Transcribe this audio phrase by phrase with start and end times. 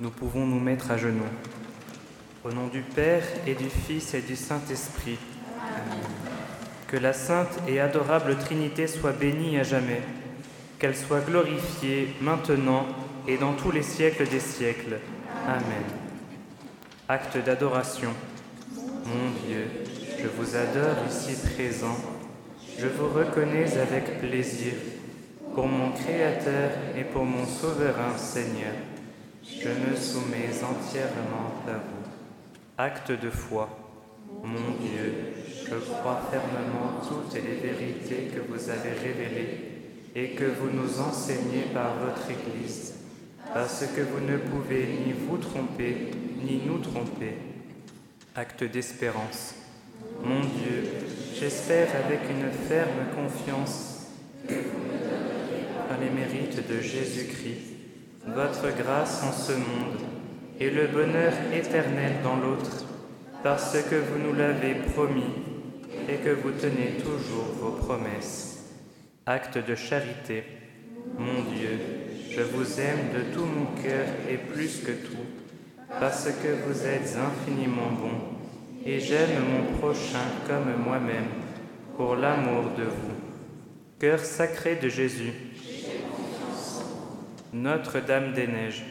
[0.00, 1.22] Nous pouvons nous mettre à genoux.
[2.44, 5.18] Au nom du Père et du Fils et du Saint-Esprit.
[6.88, 10.02] Que la sainte et adorable Trinité soit bénie à jamais.
[10.80, 12.86] Qu'elle soit glorifiée maintenant
[13.28, 14.98] et dans tous les siècles des siècles.
[15.46, 15.84] Amen.
[17.08, 18.10] Acte d'adoration.
[18.74, 19.68] Mon Dieu,
[20.20, 21.96] je vous adore ici présent.
[22.76, 24.72] Je vous reconnais avec plaisir
[25.54, 28.72] pour mon Créateur et pour mon Souverain Seigneur.
[29.46, 32.08] Je me soumets entièrement à vous.
[32.78, 33.68] Acte de foi.
[34.42, 35.34] Mon Dieu,
[35.66, 39.58] je crois fermement toutes les vérités que vous avez révélées
[40.14, 42.94] et que vous nous enseignez par votre Église,
[43.52, 46.10] parce que vous ne pouvez ni vous tromper,
[46.42, 47.34] ni nous tromper.
[48.34, 49.56] Acte d'espérance.
[50.22, 50.90] Mon Dieu,
[51.38, 54.06] j'espère avec une ferme confiance
[54.46, 57.73] par les mérites de Jésus-Christ
[58.26, 60.00] votre grâce en ce monde
[60.58, 62.84] et le bonheur éternel dans l'autre,
[63.42, 65.32] parce que vous nous l'avez promis
[66.08, 68.72] et que vous tenez toujours vos promesses.
[69.26, 70.44] Acte de charité.
[71.18, 71.78] Mon Dieu,
[72.30, 75.26] je vous aime de tout mon cœur et plus que tout,
[76.00, 81.28] parce que vous êtes infiniment bon, et j'aime mon prochain comme moi-même,
[81.96, 83.14] pour l'amour de vous.
[83.98, 85.32] Cœur sacré de Jésus,
[87.54, 88.82] notre-Dame des Neiges.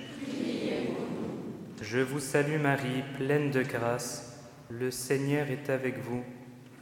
[1.82, 4.42] Je vous salue Marie, pleine de grâce.
[4.70, 6.24] Le Seigneur est avec vous.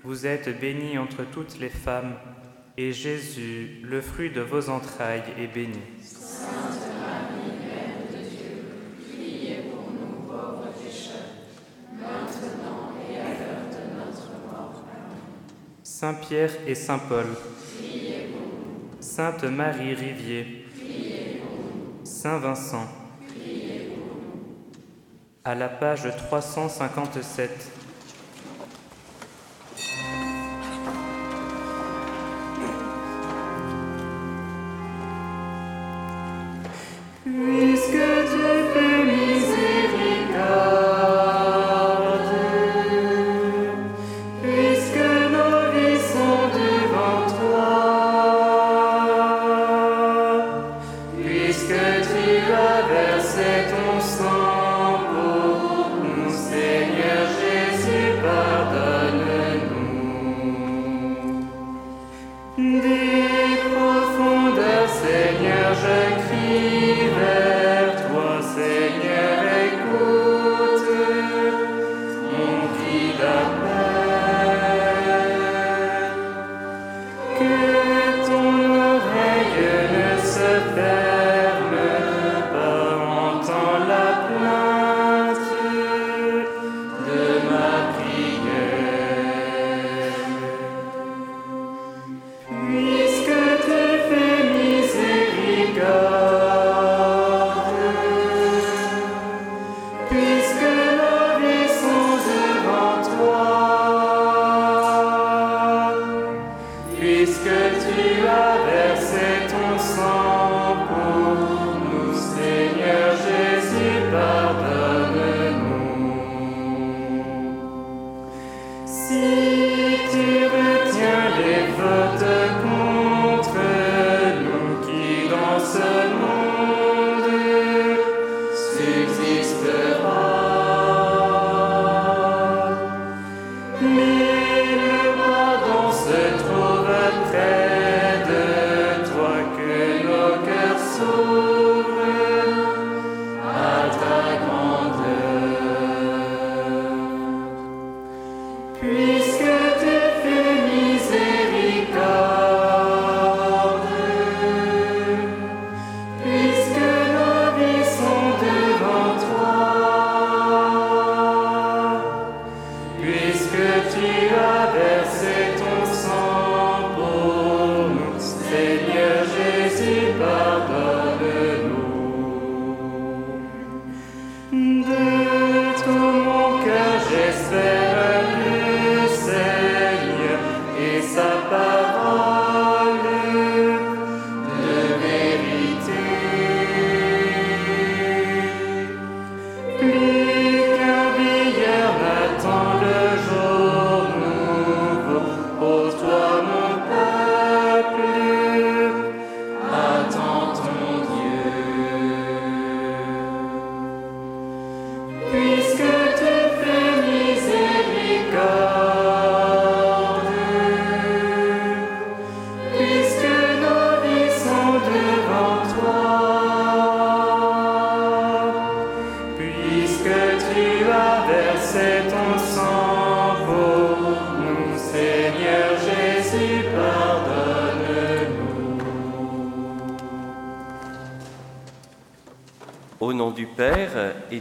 [0.04, 2.14] Vous êtes bénie entre toutes les femmes,
[2.78, 5.80] et Jésus, le fruit de vos entrailles, est béni.
[6.04, 6.50] Sainte
[7.00, 8.64] Marie, Mère de Dieu,
[9.12, 11.34] priez pour nous pauvres pécheurs,
[12.00, 14.84] maintenant et à l'heure de notre mort.
[15.82, 17.26] Saint Pierre et Saint Paul.
[17.76, 18.98] Priez pour nous.
[19.00, 20.66] Sainte Marie Rivier.
[22.22, 22.86] Saint Vincent.
[25.44, 27.81] À la page 357.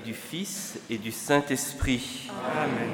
[0.00, 2.30] Du Fils et du Saint-Esprit.
[2.56, 2.90] Amen.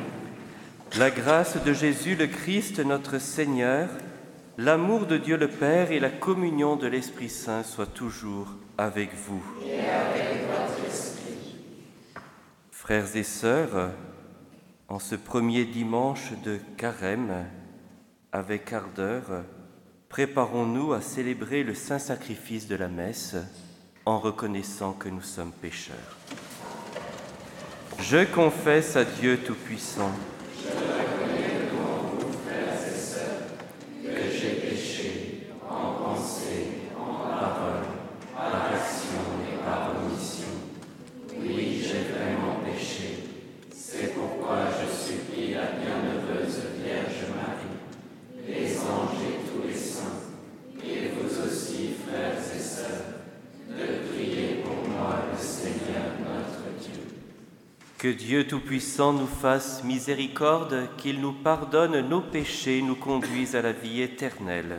[0.98, 3.88] La grâce de Jésus le Christ notre Seigneur,
[4.58, 8.48] l'amour de Dieu le Père et la communion de l'Esprit Saint soient toujours
[8.78, 9.42] avec vous.
[9.64, 11.56] Et avec votre esprit.
[12.70, 13.90] Frères et sœurs,
[14.88, 17.46] en ce premier dimanche de Carême,
[18.32, 19.44] avec ardeur,
[20.08, 23.36] préparons-nous à célébrer le saint sacrifice de la messe
[24.04, 26.16] en reconnaissant que nous sommes pécheurs.
[28.00, 30.12] Je confesse à Dieu Tout-Puissant
[34.04, 37.86] que j'ai péché en pensée, en parole,
[38.34, 40.52] par action et par omission.
[41.40, 43.24] Oui, j'ai vraiment péché.
[43.74, 47.76] C'est pourquoi je supplie la bienheureuse Vierge Marie,
[48.46, 50.22] les anges et tous les saints,
[50.84, 53.06] et vous aussi, frères et sœurs,
[53.68, 57.02] de prier pour moi, le Seigneur notre Dieu.
[57.98, 58.08] Que
[58.48, 64.76] Tout-Puissant nous fasse miséricorde, qu'il nous pardonne nos péchés, nous conduise à la vie éternelle.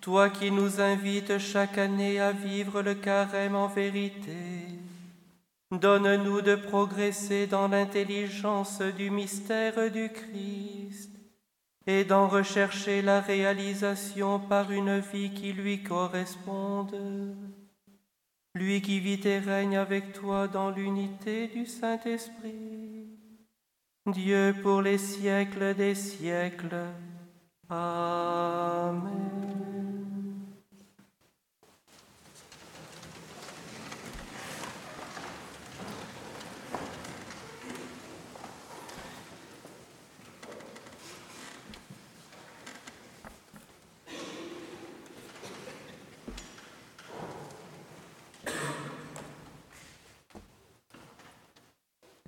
[0.00, 4.66] Toi qui nous invites chaque année à vivre le carême en vérité,
[5.70, 11.10] donne-nous de progresser dans l'intelligence du mystère du Christ
[11.86, 16.96] et d'en rechercher la réalisation par une vie qui lui corresponde.
[18.54, 23.06] Lui qui vit et règne avec toi dans l'unité du Saint-Esprit,
[24.06, 26.86] Dieu pour les siècles des siècles.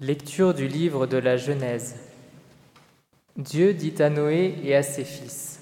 [0.00, 2.13] Lecture du livre de la Genèse.
[3.44, 5.60] Dieu dit à Noé et à ses fils,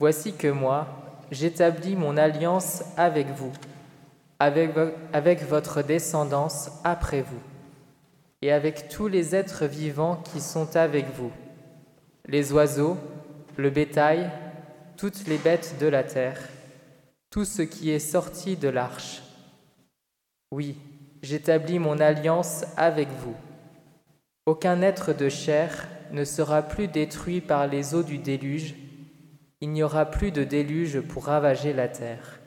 [0.00, 0.86] Voici que moi,
[1.30, 3.52] j'établis mon alliance avec vous,
[4.38, 7.40] avec, vo- avec votre descendance après vous,
[8.40, 11.30] et avec tous les êtres vivants qui sont avec vous,
[12.26, 12.96] les oiseaux,
[13.58, 14.30] le bétail,
[14.96, 16.38] toutes les bêtes de la terre,
[17.30, 19.22] tout ce qui est sorti de l'arche.
[20.50, 20.78] Oui,
[21.22, 23.36] j'établis mon alliance avec vous.
[24.44, 28.74] Aucun être de chair ne sera plus détruit par les eaux du déluge,
[29.60, 32.40] il n'y aura plus de déluge pour ravager la terre.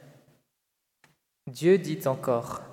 [1.49, 2.63] Dieu dit encore,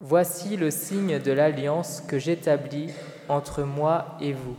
[0.00, 2.90] Voici le signe de l'alliance que j'établis
[3.30, 4.56] entre moi et vous,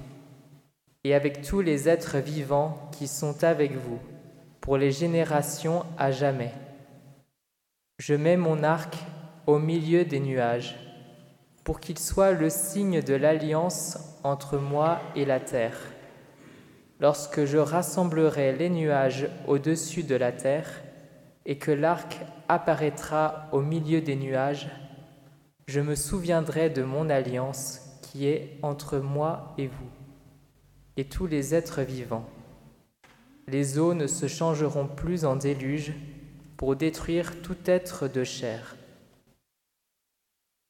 [1.04, 4.00] et avec tous les êtres vivants qui sont avec vous,
[4.60, 6.54] pour les générations à jamais.
[8.00, 8.96] Je mets mon arc
[9.46, 10.87] au milieu des nuages
[11.68, 15.78] pour qu'il soit le signe de l'alliance entre moi et la terre.
[17.02, 20.70] Lorsque je rassemblerai les nuages au-dessus de la terre
[21.46, 24.70] et que l'arc apparaîtra au milieu des nuages,
[25.68, 29.92] je me souviendrai de mon alliance qui est entre moi et vous,
[30.96, 32.30] et tous les êtres vivants.
[33.50, 35.92] Les eaux ne se changeront plus en déluge
[36.56, 38.77] pour détruire tout être de chair.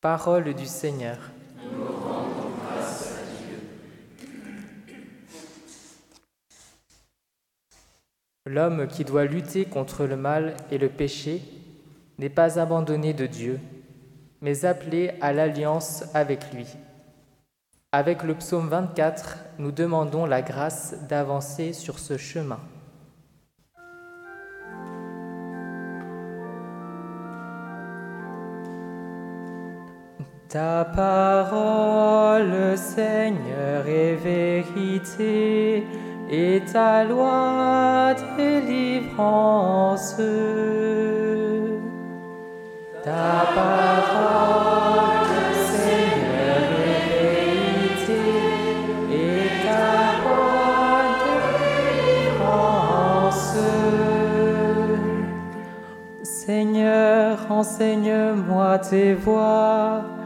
[0.10, 1.18] Parole du Seigneur.
[8.46, 11.42] L'homme qui doit lutter contre le mal et le péché
[12.20, 13.60] n'est pas abandonné de Dieu,
[14.40, 16.68] mais appelé à l'alliance avec lui.
[17.92, 22.62] Avec le psaume 24, nous demandons la grâce d'avancer sur ce chemin.
[30.50, 35.86] Ta parole, Seigneur, est vérité
[36.32, 40.16] et ta loi délivrance.
[43.04, 45.18] Ta parole,
[45.68, 46.64] Seigneur,
[46.96, 48.24] est vérité
[49.12, 49.92] et ta
[50.24, 51.12] loi
[52.24, 53.58] délivrance.
[56.24, 60.17] Seigneur, enseigne-moi tes voies,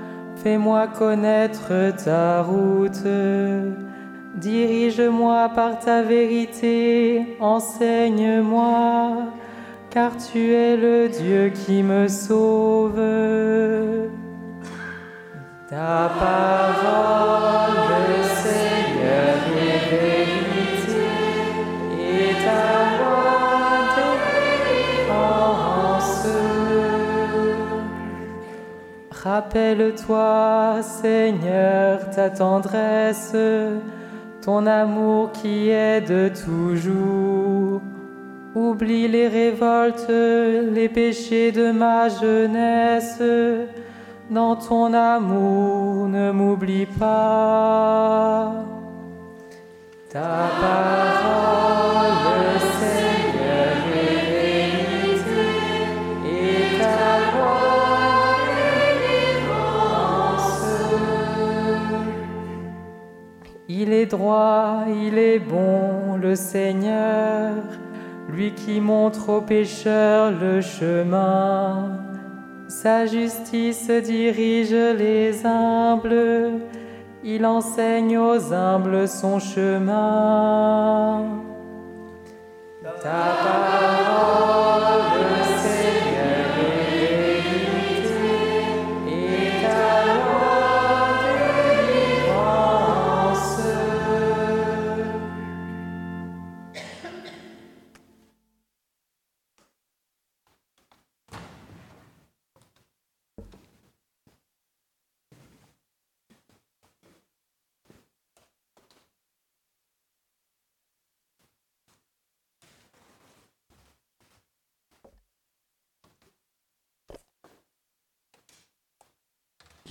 [0.44, 3.06] fais-moi connaître ta route.
[4.36, 9.28] Dirige-moi par ta vérité, enseigne-moi,
[9.90, 13.00] car tu es le Dieu qui me sauve.
[15.70, 17.74] Ta parole,
[18.44, 20.21] Seigneur, est
[29.42, 33.36] Rappelle-toi, Seigneur, ta tendresse
[34.42, 37.82] ton amour qui est de toujours.
[38.54, 43.22] Oublie les révoltes, les péchés de ma jeunesse.
[44.30, 48.54] Dans ton amour, ne m'oublie pas.
[50.12, 52.12] Ta parole,
[52.80, 53.21] Seigneur,
[63.84, 67.56] Il est droit, il est bon, le Seigneur,
[68.30, 71.90] lui qui montre aux pécheurs le chemin.
[72.68, 76.60] Sa justice dirige les humbles,
[77.24, 81.24] il enseigne aux humbles son chemin.
[83.02, 85.21] Ta parole,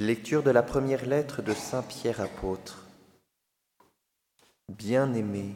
[0.00, 2.86] Lecture de la première lettre de Saint Pierre apôtre.
[4.70, 5.54] Bien-aimé,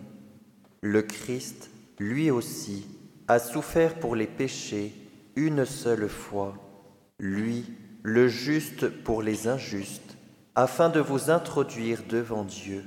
[0.82, 2.86] le Christ, lui aussi,
[3.26, 4.92] a souffert pour les péchés
[5.34, 6.58] une seule fois,
[7.18, 7.64] lui,
[8.02, 10.18] le juste pour les injustes,
[10.54, 12.84] afin de vous introduire devant Dieu.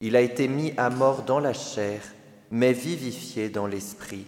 [0.00, 2.02] Il a été mis à mort dans la chair,
[2.50, 4.26] mais vivifié dans l'esprit.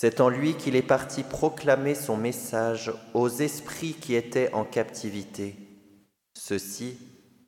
[0.00, 5.56] C'est en lui qu'il est parti proclamer son message aux esprits qui étaient en captivité.
[6.34, 6.96] Ceux-ci,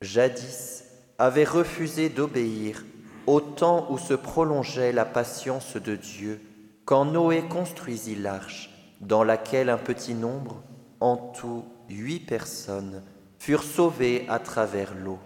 [0.01, 0.83] jadis,
[1.17, 2.83] avaient refusé d'obéir
[3.25, 6.41] au temps où se prolongeait la patience de Dieu,
[6.83, 10.61] quand Noé construisit l'arche, dans laquelle un petit nombre,
[10.99, 13.01] en tout huit personnes,
[13.39, 15.19] furent sauvées à travers l'eau.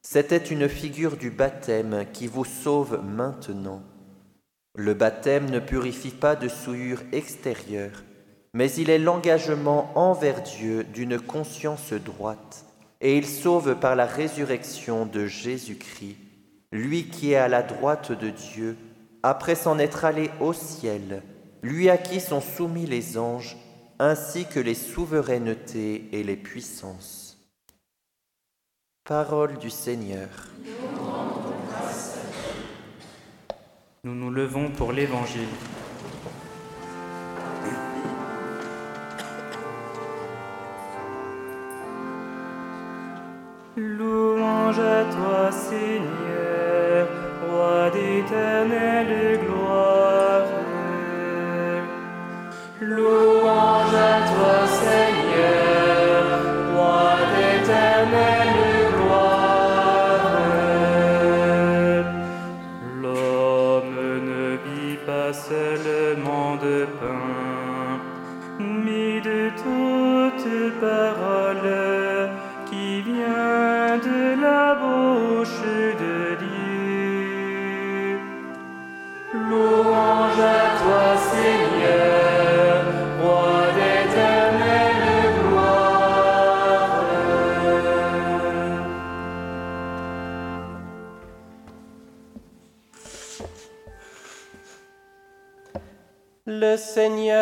[0.00, 3.82] C'était une figure du baptême qui vous sauve maintenant.
[4.76, 8.04] Le baptême ne purifie pas de souillure extérieure,
[8.54, 12.64] mais il est l'engagement envers Dieu d'une conscience droite,
[13.00, 16.16] et il sauve par la résurrection de Jésus-Christ,
[16.70, 18.76] lui qui est à la droite de Dieu,
[19.22, 21.22] après s'en être allé au ciel,
[21.62, 23.56] lui à qui sont soumis les anges,
[23.98, 27.38] ainsi que les souverainetés et les puissances.
[29.04, 30.28] Parole du Seigneur.
[34.02, 35.42] Nous nous levons pour l'Évangile.
[43.76, 45.29] Louange à toi,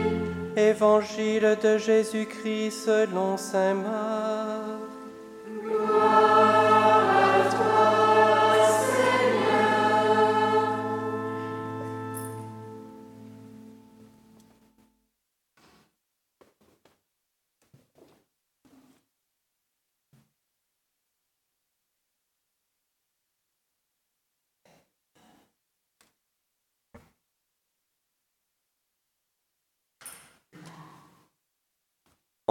[0.57, 4.85] Évangile de Jésus-Christ selon Saint Marc.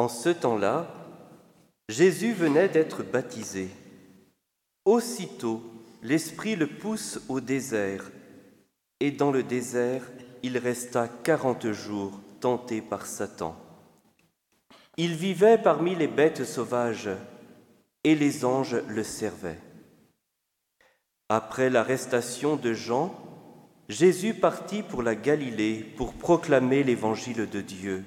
[0.03, 0.93] En ce temps-là,
[1.87, 3.69] Jésus venait d'être baptisé.
[4.83, 5.63] Aussitôt,
[6.01, 8.11] l'Esprit le pousse au désert,
[8.99, 10.03] et dans le désert,
[10.41, 13.55] il resta quarante jours tenté par Satan.
[14.97, 17.11] Il vivait parmi les bêtes sauvages,
[18.03, 19.61] et les anges le servaient.
[21.29, 23.15] Après l'arrestation de Jean,
[23.87, 28.03] Jésus partit pour la Galilée pour proclamer l'évangile de Dieu.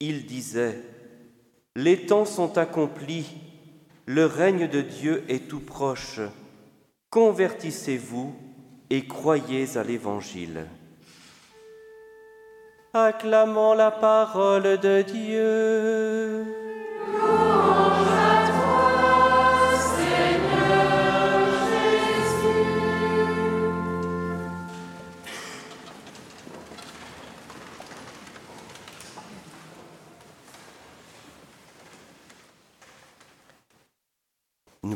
[0.00, 0.82] Il disait,
[1.74, 3.34] Les temps sont accomplis,
[4.04, 6.20] le règne de Dieu est tout proche.
[7.08, 8.34] Convertissez-vous
[8.90, 10.66] et croyez à l'évangile.
[12.92, 16.61] Acclamons la parole de Dieu.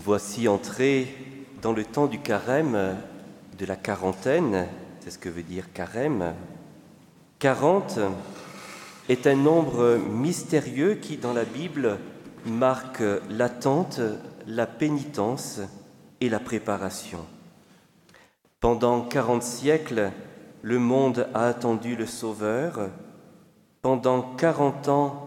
[0.07, 1.09] Voici entrés
[1.63, 2.97] dans le temps du carême,
[3.59, 4.69] de la quarantaine,
[5.01, 6.33] c'est ce que veut dire carême.
[7.41, 7.99] Quarante
[9.09, 11.99] est un nombre mystérieux qui, dans la Bible,
[12.45, 14.01] marque l'attente,
[14.47, 15.61] la pénitence
[16.21, 17.27] et la préparation.
[18.61, 20.13] Pendant quarante siècles,
[20.63, 22.91] le monde a attendu le Sauveur.
[23.83, 25.27] Pendant quarante ans,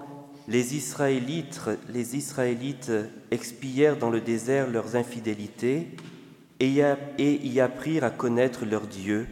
[0.50, 2.16] les Israélites, les
[3.30, 5.96] expièrent dans le désert leurs infidélités
[6.60, 9.28] et y, a- et y apprirent à connaître leur Dieu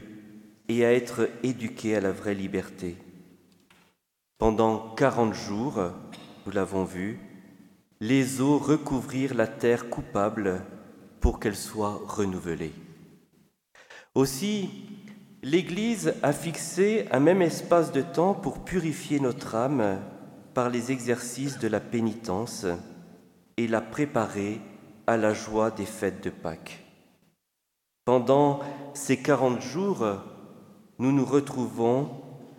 [0.69, 2.97] et à être éduqués à la vraie liberté.
[4.38, 5.82] Pendant quarante jours,
[6.45, 7.19] nous l'avons vu,
[7.99, 10.62] les eaux recouvrirent la terre coupable
[11.19, 12.73] pour qu'elle soit renouvelée.
[14.13, 14.69] Aussi,
[15.41, 19.99] l'Église a fixé un même espace de temps pour purifier notre âme
[20.57, 22.65] par les exercices de la pénitence
[23.57, 24.59] et la préparer
[25.05, 26.83] à la joie des fêtes de Pâques.
[28.05, 28.61] Pendant
[28.95, 30.03] ces quarante jours,
[30.97, 32.09] nous nous retrouvons,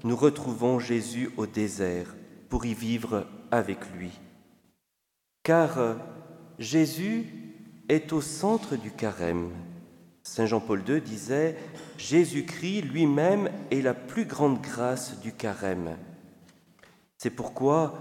[0.05, 2.15] nous retrouvons Jésus au désert
[2.49, 4.13] pour y vivre avec lui.
[5.43, 5.97] Car
[6.61, 7.27] Jésus
[7.89, 9.51] est au centre du carême.
[10.23, 11.57] Saint Jean-Paul II disait,
[11.97, 15.97] Jésus-Christ lui-même est la plus grande grâce du carême.
[17.19, 17.95] C'est pourquoi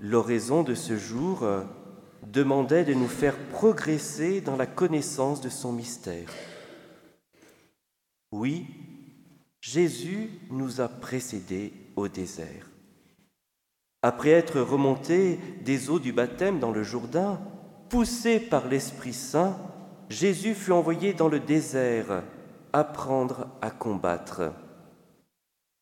[0.00, 1.62] l'oraison de ce jour euh,
[2.26, 6.28] demandait de nous faire progresser dans la connaissance de son mystère.
[8.32, 8.66] Oui,
[9.60, 12.68] Jésus nous a précédés au désert.
[14.02, 17.40] Après être remonté des eaux du baptême dans le Jourdain,
[17.88, 19.56] poussé par l'Esprit Saint,
[20.08, 22.22] Jésus fut envoyé dans le désert
[22.72, 24.52] apprendre à combattre.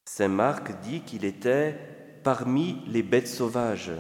[0.05, 1.96] Saint Marc dit qu'il était
[2.27, 3.93] parmi les bêtes sauvages.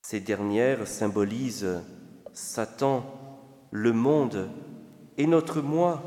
[0.00, 1.82] Ces dernières symbolisent
[2.32, 3.04] Satan,
[3.70, 4.48] le monde
[5.18, 6.02] et notre moi,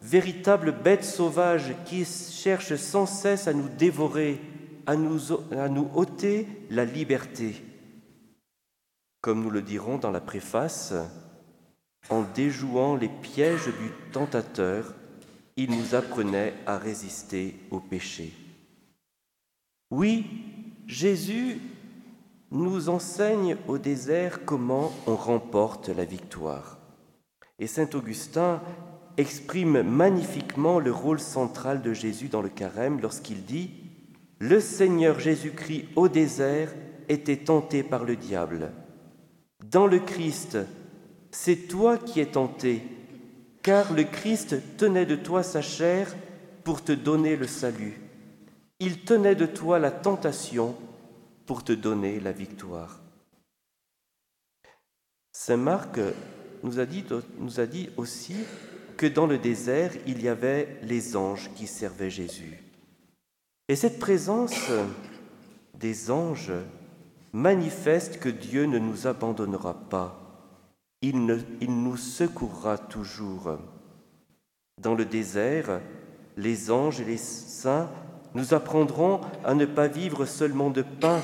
[0.00, 4.40] véritables bêtes sauvages qui cherchent sans cesse à nous dévorer,
[4.86, 5.20] à nous,
[5.52, 7.62] à nous ôter la liberté.
[9.20, 10.94] Comme nous le dirons dans la préface,
[12.08, 14.94] en déjouant les pièges du tentateur,
[15.58, 18.47] il nous apprenait à résister au péché.
[19.90, 20.26] Oui,
[20.86, 21.60] Jésus
[22.50, 26.78] nous enseigne au désert comment on remporte la victoire.
[27.58, 28.60] Et Saint Augustin
[29.16, 33.70] exprime magnifiquement le rôle central de Jésus dans le carême lorsqu'il dit
[34.38, 36.74] Le Seigneur Jésus-Christ au désert
[37.08, 38.72] était tenté par le diable.
[39.70, 40.58] Dans le Christ,
[41.30, 42.82] c'est toi qui es tenté,
[43.62, 46.14] car le Christ tenait de toi sa chair
[46.62, 48.07] pour te donner le salut.
[48.80, 50.76] Il tenait de toi la tentation
[51.46, 53.00] pour te donner la victoire.
[55.32, 55.98] Saint Marc
[56.62, 56.86] nous a
[57.66, 58.36] dit, aussi
[58.96, 62.62] que dans le désert, il y avait les anges qui servaient Jésus.
[63.68, 64.70] Et cette présence
[65.74, 66.52] des anges
[67.32, 70.18] manifeste que Dieu ne nous abandonnera pas.
[71.02, 73.58] Il, nous secourra toujours.
[74.80, 75.80] Dans le désert,
[76.36, 77.90] les anges et les saints
[78.34, 81.20] nous apprendront à ne pas vivre seulement de pain,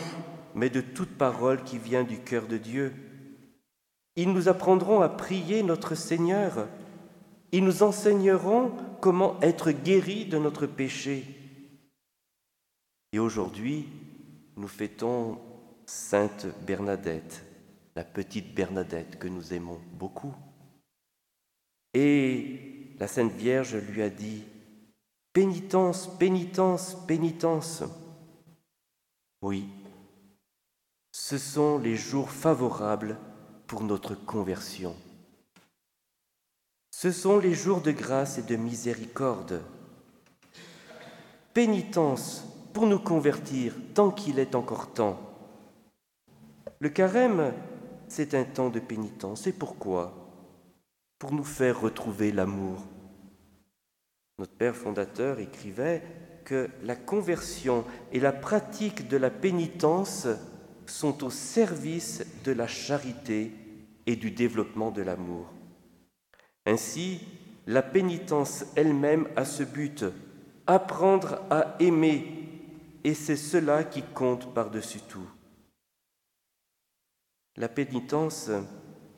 [0.54, 2.92] mais de toute parole qui vient du cœur de Dieu.
[4.16, 6.68] Ils nous apprendront à prier notre Seigneur.
[7.52, 11.24] Ils nous enseigneront comment être guéris de notre péché.
[13.12, 13.88] Et aujourd'hui,
[14.56, 15.38] nous fêtons
[15.86, 17.44] Sainte Bernadette,
[17.96, 20.34] la petite Bernadette que nous aimons beaucoup.
[21.92, 24.44] Et la Sainte Vierge lui a dit,
[25.35, 27.83] Pénitence, pénitence, pénitence.
[29.42, 29.68] Oui,
[31.11, 33.18] ce sont les jours favorables
[33.66, 34.94] pour notre conversion.
[36.92, 39.61] Ce sont les jours de grâce et de miséricorde.
[41.53, 45.18] Pénitence pour nous convertir tant qu'il est encore temps.
[46.79, 47.53] Le carême,
[48.07, 49.49] c'est un temps de pénitence.
[49.49, 50.14] Et pourquoi?
[51.18, 52.85] Pour nous faire retrouver l'amour.
[54.38, 56.03] Notre Père fondateur écrivait
[56.44, 60.27] que la conversion et la pratique de la pénitence
[60.87, 63.53] sont au service de la charité
[64.07, 65.51] et du développement de l'amour.
[66.66, 67.20] Ainsi,
[67.66, 70.05] la pénitence elle-même a ce but,
[70.66, 72.49] apprendre à aimer,
[73.05, 75.29] et c'est cela qui compte par-dessus tout.
[77.57, 78.51] La pénitence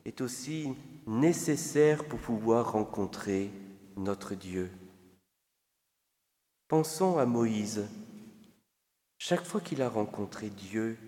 [0.04, 0.74] est aussi
[1.06, 3.50] nécessaire pour pouvoir rencontrer
[3.96, 4.70] notre Dieu.
[6.68, 7.86] Pensons à Moïse.
[9.18, 10.98] Chaque fois qu'il a rencontré Dieu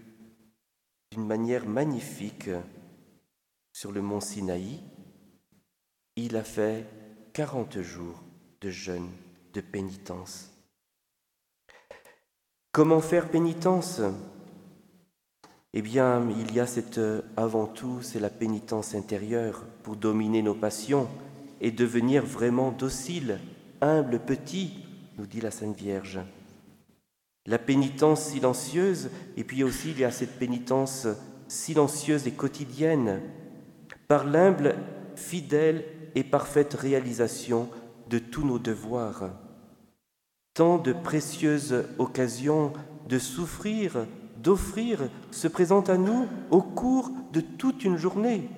[1.10, 2.48] d'une manière magnifique
[3.72, 4.78] sur le mont Sinaï,
[6.14, 6.86] il a fait
[7.32, 8.22] quarante jours
[8.60, 9.10] de jeûne,
[9.52, 10.52] de pénitence.
[12.70, 14.00] Comment faire pénitence?
[15.72, 17.00] Eh bien, il y a cette,
[17.36, 21.08] avant tout, c'est la pénitence intérieure pour dominer nos passions
[21.60, 23.40] et devenir vraiment docile,
[23.80, 24.87] humble, petit,
[25.18, 26.20] nous dit la Sainte Vierge.
[27.46, 31.08] La pénitence silencieuse, et puis aussi il y a cette pénitence
[31.48, 33.20] silencieuse et quotidienne,
[34.06, 34.76] par l'humble,
[35.16, 37.68] fidèle et parfaite réalisation
[38.08, 39.30] de tous nos devoirs.
[40.54, 42.72] Tant de précieuses occasions
[43.08, 48.48] de souffrir, d'offrir se présentent à nous au cours de toute une journée.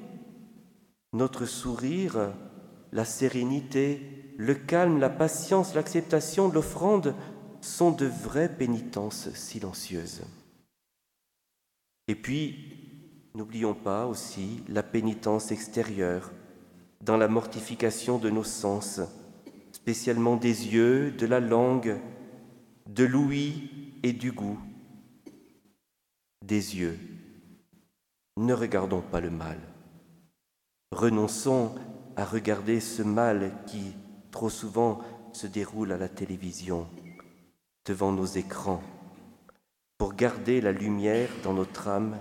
[1.12, 2.32] Notre sourire,
[2.92, 7.14] la sérénité, le calme, la patience, l'acceptation de l'offrande
[7.60, 10.22] sont de vraies pénitences silencieuses.
[12.08, 16.32] Et puis, n'oublions pas aussi la pénitence extérieure,
[17.02, 19.02] dans la mortification de nos sens,
[19.72, 22.00] spécialement des yeux, de la langue,
[22.88, 24.58] de l'ouïe et du goût.
[26.42, 26.98] Des yeux.
[28.38, 29.58] Ne regardons pas le mal.
[30.92, 31.74] Renonçons
[32.16, 33.94] à regarder ce mal qui,
[34.30, 35.00] trop souvent,
[35.32, 36.86] se déroule à la télévision,
[37.86, 38.82] devant nos écrans,
[39.98, 42.18] pour garder la lumière dans notre âme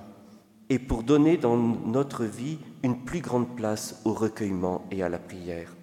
[0.69, 5.19] et pour donner dans notre vie une plus grande place au recueillement et à la
[5.19, 5.75] prière.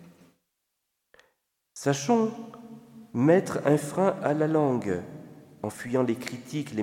[1.74, 2.30] Sachons
[3.12, 5.02] mettre un frein à la langue
[5.62, 6.82] en fuyant les critiques, les,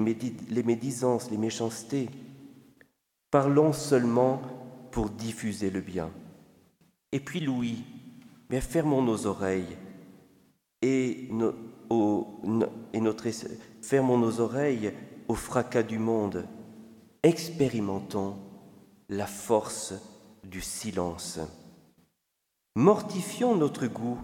[0.63, 2.09] médisances, les méchancetés.
[3.31, 4.41] Parlons seulement
[4.91, 6.11] pour diffuser le bien.
[7.11, 7.83] Et puis Louis,
[8.61, 9.77] fermons nos oreilles
[10.81, 11.57] et, notre,
[13.81, 14.93] fermons nos oreilles
[15.27, 16.45] au fracas du monde.
[17.23, 18.35] Expérimentons
[19.09, 19.93] la force
[20.43, 21.39] du silence.
[22.75, 24.19] Mortifions notre goût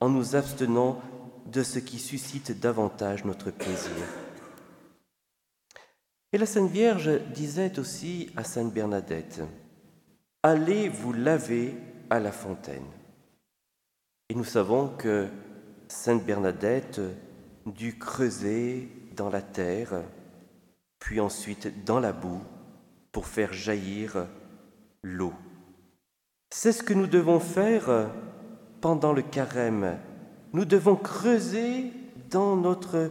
[0.00, 1.00] en nous abstenant
[1.46, 3.92] de ce qui suscite davantage notre plaisir.
[6.32, 9.42] Et la Sainte Vierge disait aussi à Sainte Bernadette,
[10.42, 11.74] Allez vous laver
[12.10, 12.82] à la fontaine.
[14.28, 15.28] Et nous savons que
[15.88, 17.00] Sainte Bernadette
[17.66, 20.02] dut creuser dans la terre,
[20.98, 22.42] puis ensuite dans la boue,
[23.12, 24.26] pour faire jaillir
[25.02, 25.34] l'eau.
[26.50, 28.10] C'est ce que nous devons faire
[28.80, 29.98] pendant le carême.
[30.52, 31.92] Nous devons creuser
[32.30, 33.10] dans notre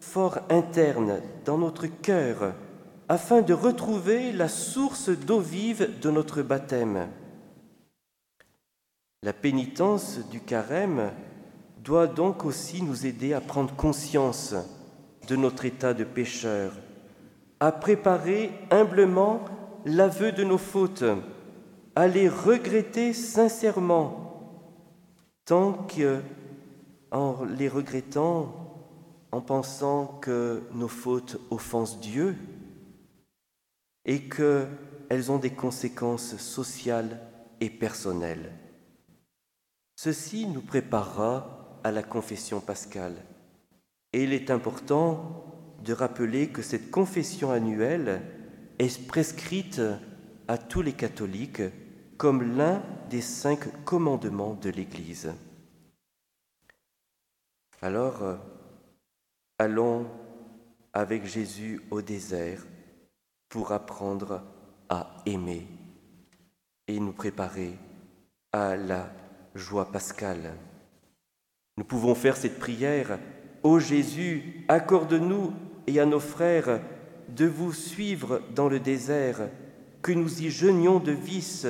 [0.00, 2.54] fort interne, dans notre cœur,
[3.08, 7.08] afin de retrouver la source d'eau vive de notre baptême.
[9.26, 11.10] La pénitence du carême
[11.82, 14.54] doit donc aussi nous aider à prendre conscience
[15.26, 16.72] de notre état de pécheur,
[17.58, 19.44] à préparer humblement
[19.84, 21.02] l'aveu de nos fautes,
[21.96, 24.62] à les regretter sincèrement,
[25.44, 26.20] tant que,
[27.58, 28.54] les regrettant,
[29.32, 32.36] en pensant que nos fautes offensent Dieu
[34.04, 37.20] et qu'elles ont des conséquences sociales
[37.60, 38.52] et personnelles.
[39.96, 43.16] Ceci nous préparera à la confession pascale.
[44.12, 45.42] Et il est important
[45.82, 48.20] de rappeler que cette confession annuelle
[48.78, 49.80] est prescrite
[50.48, 51.62] à tous les catholiques
[52.18, 55.32] comme l'un des cinq commandements de l'Église.
[57.80, 58.38] Alors,
[59.58, 60.06] allons
[60.92, 62.66] avec Jésus au désert
[63.48, 64.42] pour apprendre
[64.88, 65.66] à aimer
[66.86, 67.78] et nous préparer
[68.52, 69.10] à la
[69.56, 70.52] joie pascale.
[71.76, 73.18] Nous pouvons faire cette prière.
[73.62, 75.52] Ô Jésus, accorde-nous
[75.86, 76.80] et à nos frères
[77.28, 79.48] de vous suivre dans le désert,
[80.02, 81.66] que nous y jeûnions de vices,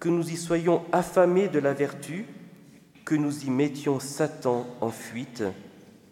[0.00, 2.26] que nous y soyons affamés de la vertu,
[3.04, 5.44] que nous y mettions Satan en fuite,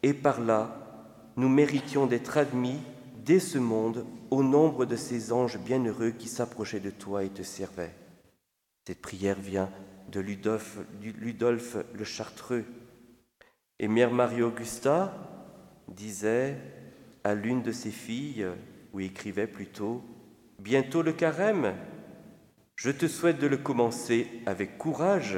[0.02, 0.83] et par là
[1.37, 2.79] nous méritions d'être admis
[3.24, 7.42] dès ce monde au nombre de ces anges bienheureux qui s'approchaient de toi et te
[7.42, 7.94] servaient.
[8.87, 9.68] Cette prière vient
[10.11, 12.64] de Ludolphe, le Chartreux.
[13.79, 15.14] Et Mère Marie-Augusta
[15.88, 16.57] disait
[17.25, 18.47] à l'une de ses filles,
[18.92, 20.03] ou écrivait plutôt,
[20.59, 21.75] Bientôt le carême,
[22.77, 25.37] je te souhaite de le commencer avec courage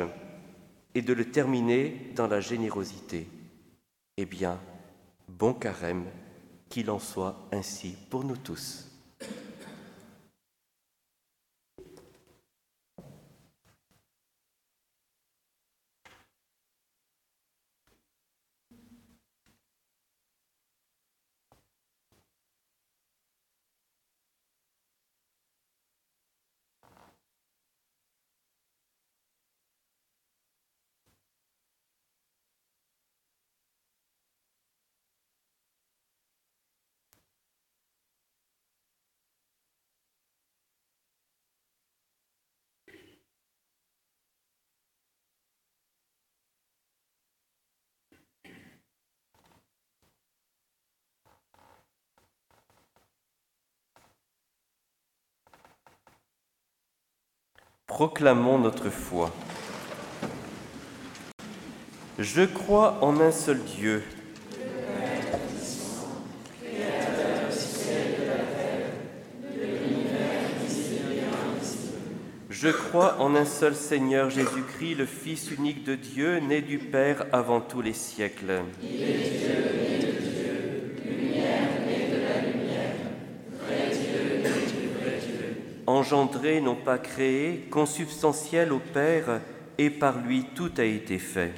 [0.94, 3.28] et de le terminer dans la générosité.
[4.16, 4.60] Eh bien,
[5.28, 6.06] bon carême,
[6.68, 8.87] qu'il en soit ainsi pour nous tous.
[57.98, 59.34] Proclamons notre foi.
[62.16, 64.04] Je crois en un seul Dieu.
[72.48, 77.26] Je crois en un seul Seigneur Jésus-Christ, le Fils unique de Dieu, né du Père
[77.32, 78.62] avant tous les siècles.
[86.08, 89.42] Engendré, non pas créé, consubstantiel au Père,
[89.76, 91.52] et par lui tout a été fait.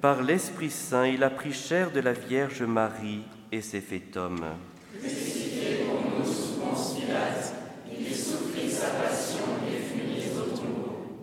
[0.00, 4.44] Par l'Esprit Saint, il a pris chair de la Vierge Marie et s'est fait homme.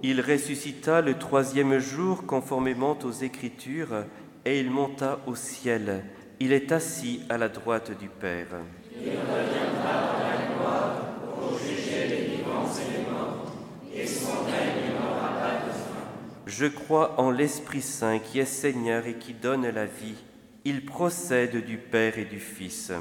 [0.04, 4.06] Il ressuscita le troisième jour conformément aux Écritures,
[4.46, 6.04] et il monta au ciel
[6.40, 8.48] il est assis à la droite du Père.
[8.96, 11.02] Il reviendra dans la gloire
[11.36, 13.52] pour juger les vivants et les morts,
[13.94, 16.08] et son règne n'aura pas de fin.
[16.48, 20.16] Je crois en l'Esprit Saint qui est Seigneur et qui donne la vie.
[20.64, 22.98] Il procède du Père et du Fils Père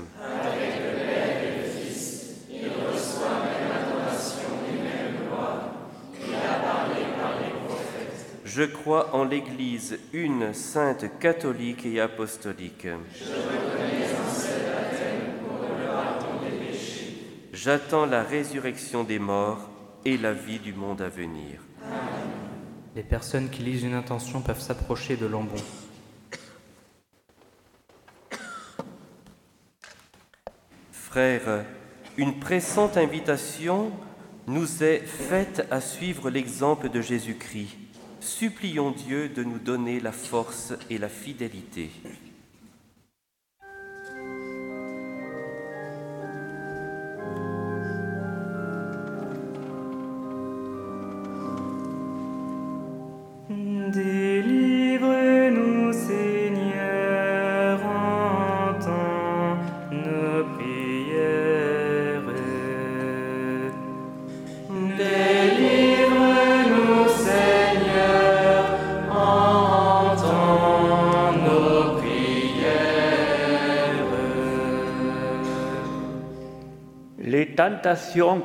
[1.42, 5.70] et le Fils, il reçoit même adoration et même gloire.
[6.20, 8.26] Il a parlé par les prophètes.
[8.58, 12.88] Je crois en l'Église, une, sainte, catholique et apostolique.
[17.52, 19.70] J'attends la résurrection des morts
[20.04, 21.60] et la vie du monde à venir.
[22.96, 25.62] Les personnes qui lisent une intention peuvent s'approcher de l'ambon.
[30.90, 31.64] Frères,
[32.16, 33.92] une pressante invitation
[34.48, 37.87] nous est faite à suivre l'exemple de Jésus-Christ.
[38.28, 41.90] Supplions Dieu de nous donner la force et la fidélité.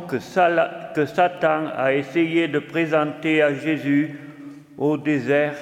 [0.08, 4.19] Que, Satan a essayé de présenter à Jésus
[4.77, 5.56] au désert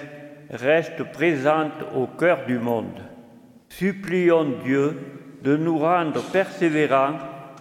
[0.49, 2.99] restent présentes au cœur du monde.
[3.69, 4.97] Supplions Dieu
[5.43, 7.17] de nous rendre persévérants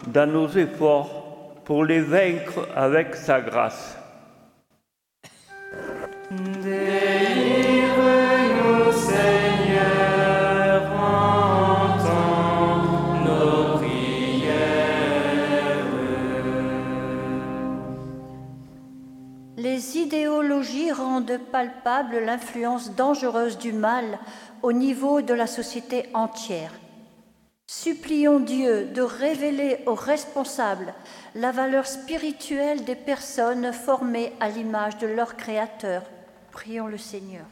[0.09, 4.00] dans nos efforts pour les vaincre avec sa grâce.
[21.37, 24.19] Palpable l'influence dangereuse du mal
[24.63, 26.73] au niveau de la société entière.
[27.67, 30.93] Supplions Dieu de révéler aux responsables
[31.37, 36.03] la valeur spirituelle des personnes formées à l'image de leur Créateur.
[36.51, 37.47] Prions le Seigneur.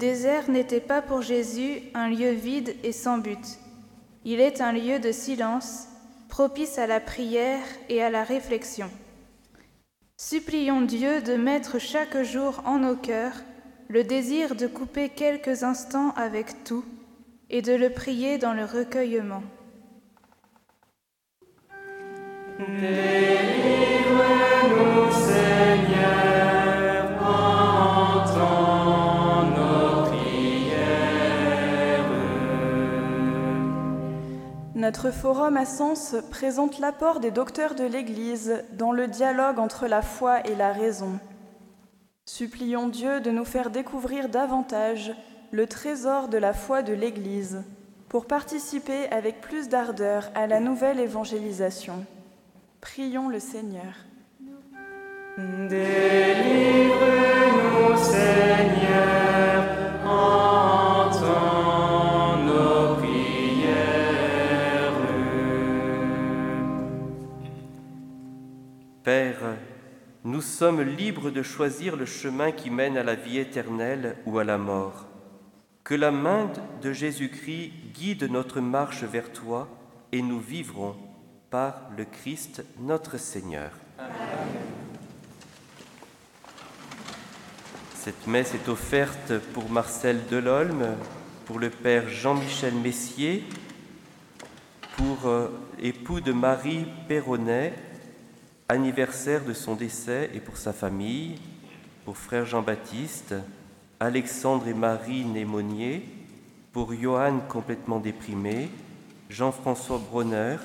[0.00, 3.58] Désert n'était pas pour Jésus un lieu vide et sans but.
[4.24, 5.88] Il est un lieu de silence,
[6.28, 8.90] propice à la prière et à la réflexion.
[10.16, 13.42] Supplions Dieu de mettre chaque jour en nos cœurs
[13.88, 16.84] le désir de couper quelques instants avec tout
[17.50, 19.42] et de le prier dans le recueillement.
[34.90, 40.02] Notre forum à Sens présente l'apport des docteurs de l'Église dans le dialogue entre la
[40.02, 41.20] foi et la raison.
[42.26, 45.14] Supplions Dieu de nous faire découvrir davantage
[45.52, 47.62] le trésor de la foi de l'Église
[48.08, 52.04] pour participer avec plus d'ardeur à la nouvelle évangélisation.
[52.80, 53.94] Prions le Seigneur.
[57.96, 59.39] Seigneur,
[70.40, 74.44] nous sommes libres de choisir le chemin qui mène à la vie éternelle ou à
[74.44, 75.04] la mort.
[75.84, 76.50] Que la main
[76.80, 79.68] de Jésus-Christ guide notre marche vers toi
[80.12, 80.96] et nous vivrons
[81.50, 83.70] par le Christ notre Seigneur.
[87.94, 90.96] Cette messe est offerte pour Marcel Delolme,
[91.44, 93.44] pour le Père Jean-Michel Messier,
[94.96, 95.48] pour euh,
[95.82, 97.74] époux de Marie Perronnet,
[98.70, 101.40] anniversaire de son décès et pour sa famille,
[102.04, 103.34] pour frère Jean-Baptiste,
[103.98, 106.04] Alexandre et Marie Némonier,
[106.70, 108.70] pour Johann complètement déprimé,
[109.28, 110.58] Jean-François Bronner,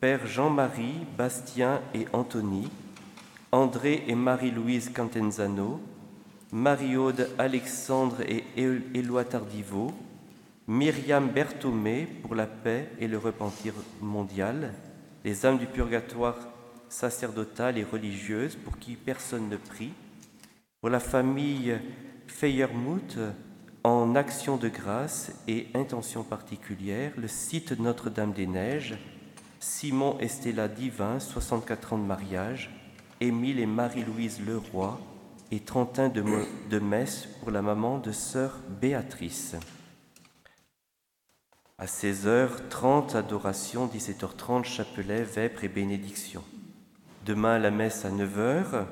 [0.00, 2.70] Père Jean-Marie, Bastien et Anthony,
[3.52, 5.78] André et Marie-Louise Cantenzano,
[6.52, 9.92] Marie-Aude, Alexandre et Éloi Tardiveau,
[10.66, 14.72] Myriam Berthomé pour la paix et le repentir mondial,
[15.22, 16.38] les âmes du purgatoire
[16.90, 19.92] sacerdotales et religieuses pour qui personne ne prie,
[20.80, 21.78] pour la famille
[22.26, 23.18] Feyermuth
[23.82, 28.98] en action de grâce et intention particulière, le site Notre-Dame-des-Neiges,
[29.58, 32.70] Simon et Stella Divin, 64 ans de mariage,
[33.20, 34.98] Émile et Marie-Louise Leroy,
[35.50, 36.24] et 31 de,
[36.70, 39.56] de messe pour la maman de sœur Béatrice.
[41.78, 46.44] À 16h30, adoration, 17h30, chapelet, vêpres et bénédiction.
[47.26, 48.86] Demain, la messe à 9h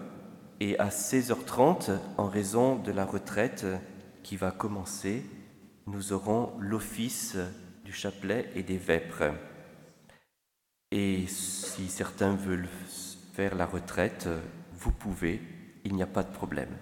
[0.61, 3.65] et à 16h30, en raison de la retraite
[4.23, 5.25] qui va commencer,
[5.87, 7.39] nous aurons l'office
[7.87, 9.33] du chapelet et des vêpres.
[10.91, 12.69] Et si certains veulent
[13.33, 14.29] faire la retraite,
[14.75, 15.41] vous pouvez,
[15.85, 16.77] il n'y a pas de problème.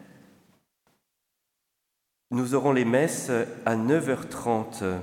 [2.33, 3.31] Nous aurons les messes
[3.65, 4.99] à 9h30,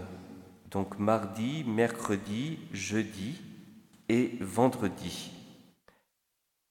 [0.71, 3.39] donc mardi, mercredi, jeudi
[4.09, 5.32] et vendredi.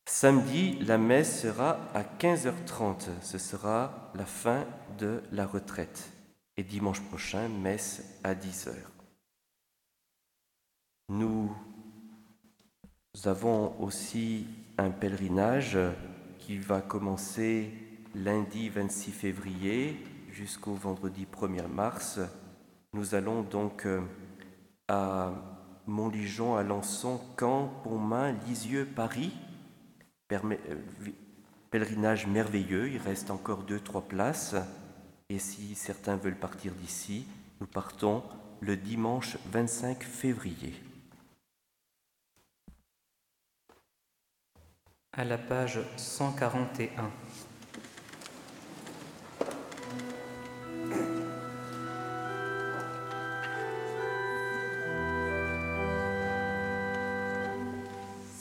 [0.04, 4.64] Samedi, la messe sera à 15h30, ce sera la fin
[4.98, 6.12] de la retraite.
[6.56, 8.72] Et dimanche prochain, messe à 10h.
[11.08, 11.54] Nous
[13.24, 14.46] avons aussi
[14.78, 15.78] un pèlerinage
[16.38, 17.70] qui va commencer
[18.14, 19.96] lundi 26 février
[20.30, 22.20] jusqu'au vendredi 1er mars.
[22.92, 24.00] Nous allons donc euh,
[24.88, 25.32] à
[25.86, 29.32] Montligeon, Alençon, Caen, Pontmain, Lisieux, Paris.
[30.32, 30.56] Euh,
[31.70, 34.54] pèlerinage merveilleux, il reste encore deux, trois places.
[35.28, 37.26] Et si certains veulent partir d'ici,
[37.60, 38.22] nous partons
[38.60, 40.74] le dimanche 25 février.
[45.14, 47.10] à la page 141.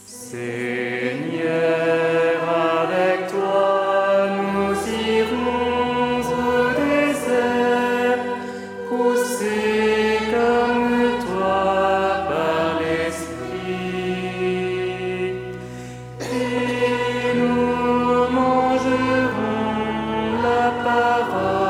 [0.05, 1.80] Seigneur,
[21.26, 21.61] parole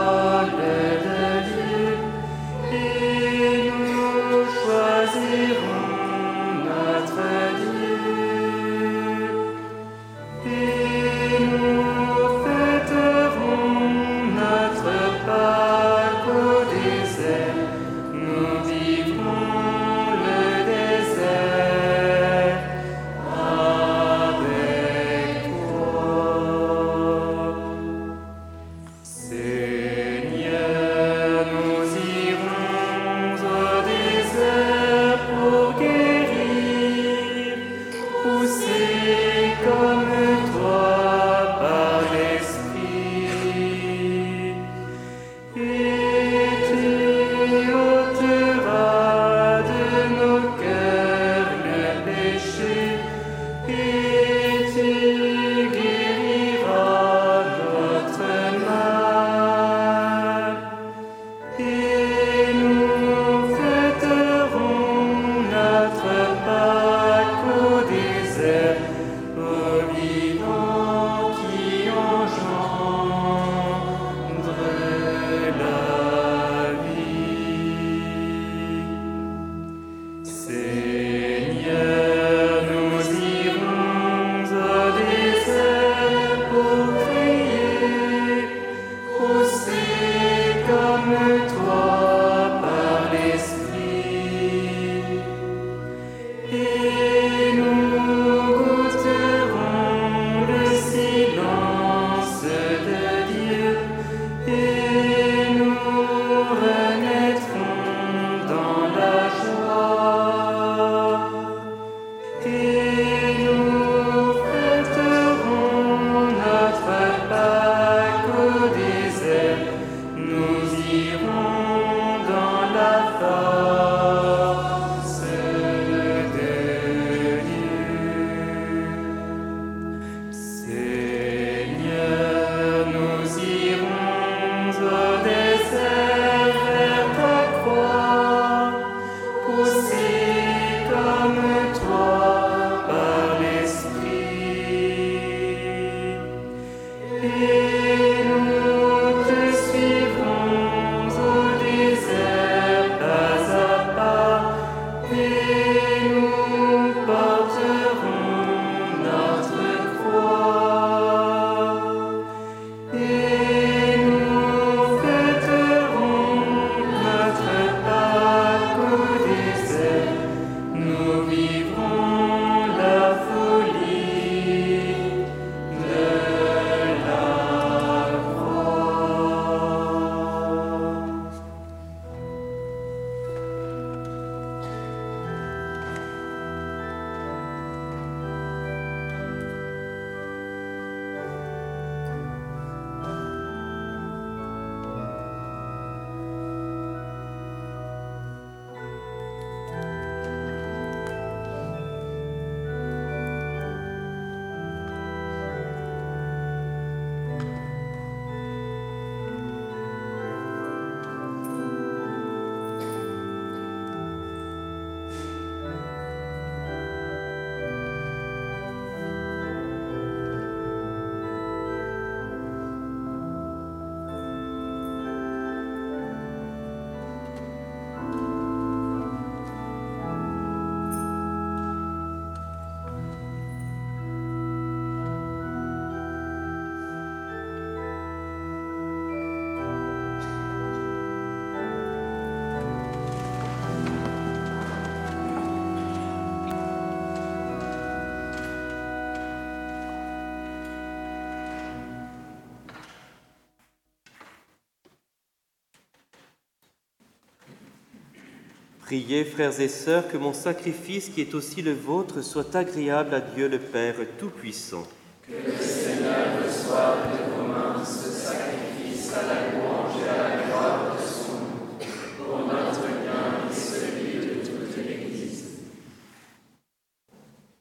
[258.91, 263.21] Priez, frères et sœurs, que mon sacrifice, qui est aussi le vôtre, soit agréable à
[263.21, 264.83] Dieu le Père Tout-Puissant.
[265.25, 270.43] Que le Seigneur reçoive de vos mains ce sacrifice à la louange et à la
[270.43, 271.77] gloire de son nom,
[272.17, 275.45] pour notre bien et celui de toute l'Église.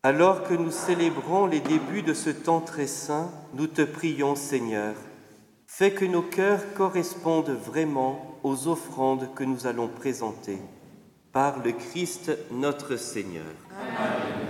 [0.03, 4.97] Alors que nous célébrons les débuts de ce temps très saint, nous te prions, Seigneur,
[5.68, 10.59] fais que nos cœurs correspondent vraiment aux offrandes que nous allons présenter
[11.33, 13.45] par le Christ notre Seigneur.
[13.70, 14.41] Amen.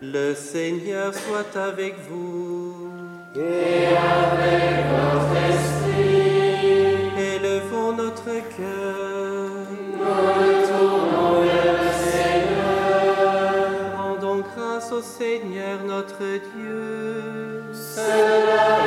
[0.00, 2.90] Le Seigneur soit avec vous.
[3.34, 7.10] Et avec votre esprit.
[7.18, 9.50] Élevons notre cœur.
[9.96, 13.96] Nous tournons vers le Seigneur.
[13.96, 16.18] Rendons grâce au Seigneur notre
[16.54, 17.62] Dieu.
[17.72, 18.83] Cela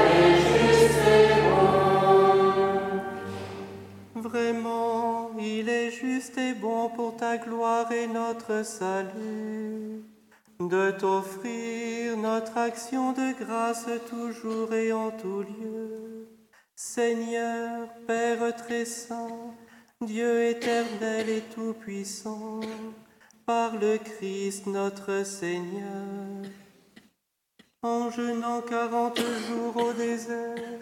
[7.28, 10.02] ta gloire et notre salut
[10.62, 16.30] de t'offrir notre action de grâce toujours et en tout lieu.
[16.74, 19.54] Seigneur, Père très saint,
[20.00, 22.62] Dieu éternel et tout-puissant,
[23.46, 26.46] par le Christ notre Seigneur.
[27.82, 30.80] En jeûnant quarante jours au désert,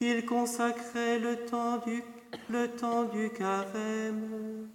[0.00, 2.02] il consacrait le temps du,
[2.48, 4.70] le temps du carême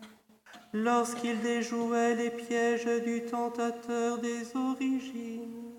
[0.73, 5.73] lorsqu'il déjouait les pièges du tentateur des origines.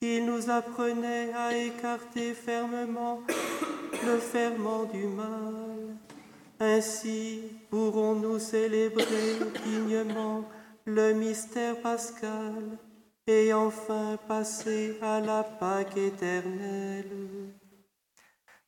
[0.00, 3.20] Il nous apprenait à écarter fermement
[4.06, 5.96] le ferment du mal.
[6.58, 10.44] Ainsi pourrons-nous célébrer dignement
[10.84, 12.78] le mystère pascal
[13.26, 17.54] et enfin passer à la Pâque éternelle.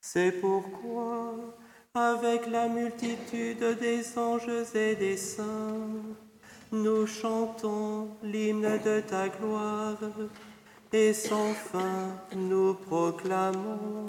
[0.01, 1.57] C'est pourquoi
[1.95, 5.90] avec la multitude des anges et des saints,
[6.72, 9.99] nous chantons l'hymne de ta gloire
[10.90, 14.07] et sans fin nous proclamons.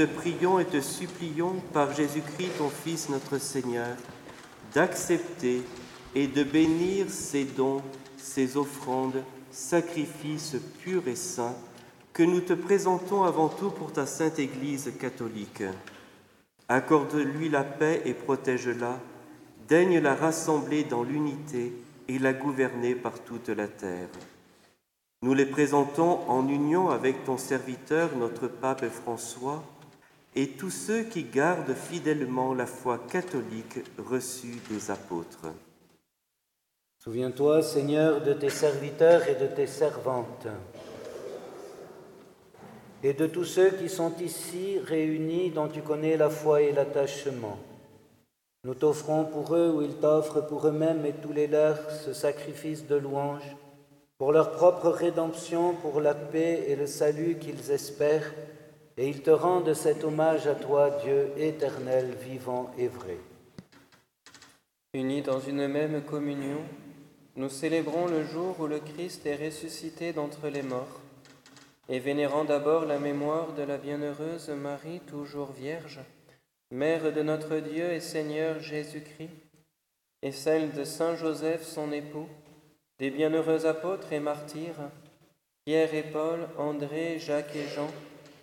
[0.00, 3.94] Te prions et te supplions par Jésus-Christ, ton Fils, notre Seigneur,
[4.72, 5.60] d'accepter
[6.14, 7.82] et de bénir ces dons,
[8.16, 11.56] ces offrandes, sacrifices purs et saints
[12.14, 15.64] que nous te présentons avant tout pour ta sainte Église catholique.
[16.66, 18.98] Accorde-lui la paix et protège-la,
[19.68, 21.74] daigne la rassembler dans l'unité
[22.08, 24.08] et la gouverner par toute la terre.
[25.20, 29.62] Nous les présentons en union avec ton serviteur, notre pape François,
[30.34, 35.46] et tous ceux qui gardent fidèlement la foi catholique reçue des apôtres.
[37.02, 40.46] Souviens-toi, Seigneur, de tes serviteurs et de tes servantes,
[43.02, 47.58] et de tous ceux qui sont ici réunis dont tu connais la foi et l'attachement.
[48.64, 52.86] Nous t'offrons pour eux ou ils t'offrent pour eux-mêmes et tous les leurs ce sacrifice
[52.86, 53.56] de louange
[54.18, 58.34] pour leur propre rédemption, pour la paix et le salut qu'ils espèrent,
[58.96, 63.18] et ils te rendent cet hommage à toi, Dieu éternel, vivant et vrai.
[64.92, 66.60] Unis dans une même communion,
[67.36, 71.00] nous célébrons le jour où le Christ est ressuscité d'entre les morts,
[71.88, 76.00] et vénérant d'abord la mémoire de la bienheureuse Marie, toujours vierge,
[76.72, 79.30] Mère de notre Dieu et Seigneur Jésus-Christ,
[80.22, 82.28] et celle de Saint Joseph, son époux,
[82.98, 84.90] des bienheureux apôtres et martyrs,
[85.64, 87.88] Pierre et Paul, André, Jacques et Jean,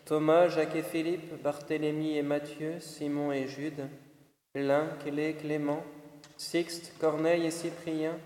[0.08, 3.90] Thomas, Jacques et Philippe, Barthélemy et Matthieu, Simon et Jude,
[4.56, 5.84] Lin, Clé, Clément,
[6.38, 8.18] Sixte, Corneille et Cyprien,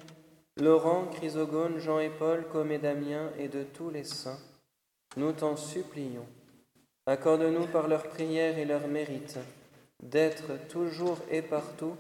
[0.58, 4.38] Laurent, Chrysogone, Jean et Paul, comme et Damien, et de tous les saints,
[5.18, 6.28] nous t'en supplions.
[7.08, 9.40] Accorde-nous par leurs prières et leurs mérites
[10.04, 11.96] d'être toujours et partout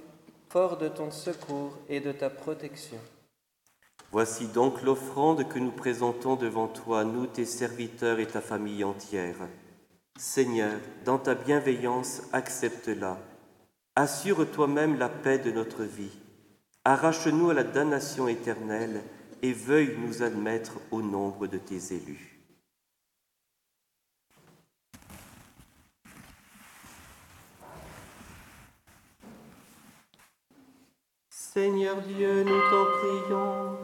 [0.49, 2.99] fort de ton secours et de ta protection.
[4.11, 9.37] Voici donc l'offrande que nous présentons devant toi, nous, tes serviteurs et ta famille entière.
[10.23, 13.17] Seigneur, dans ta bienveillance, accepte-la
[13.95, 16.15] Assure toi-même la paix de notre vie.
[16.85, 19.01] Arrache-nous à la damnation éternelle
[19.41, 22.39] et veuille nous admettre au nombre de tes élus.
[31.31, 33.75] Seigneur Dieu, nous t'en prions,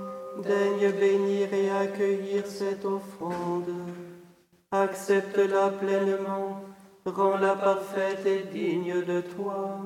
[0.43, 3.73] daigne bénir et accueillir cette offrande.
[4.71, 6.61] Accepte-la pleinement
[7.05, 9.79] rends-la parfaite et digne de toi,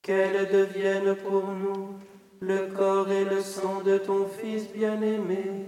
[0.00, 1.98] qu'elle devienne pour nous
[2.40, 5.66] le corps et le sang de ton Fils bien-aimé,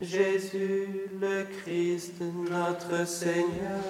[0.00, 3.82] Jésus le Christ, notre Seigneur.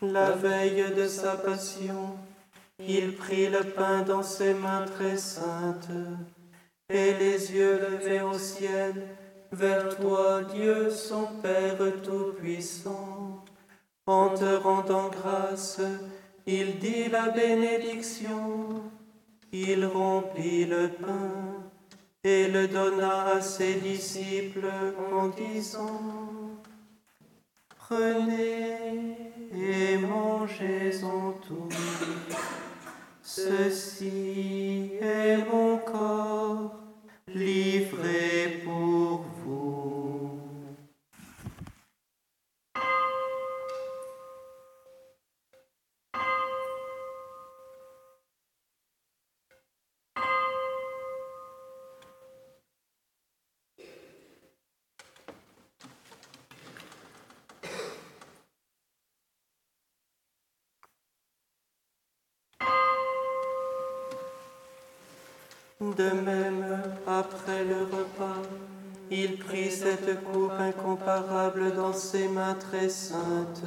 [0.00, 2.16] La veille de sa passion,
[2.80, 5.92] il prit le pain dans ses mains très saintes,
[6.88, 9.06] et les yeux levés au ciel,
[9.52, 13.44] vers toi, Dieu son Père Tout-Puissant.
[14.06, 15.80] En te rendant grâce,
[16.46, 18.82] il dit la bénédiction,
[19.52, 21.62] il remplit le pain
[22.24, 24.70] et le donna à ses disciples
[25.12, 26.00] en disant,
[27.76, 29.16] Prenez
[29.54, 31.76] et mangez-en tous,
[33.22, 36.82] ceci est mon corps
[37.28, 39.31] livré pour vous.
[65.82, 66.41] De même,
[69.96, 73.64] cette coupe incomparable dans ses mains très saintes,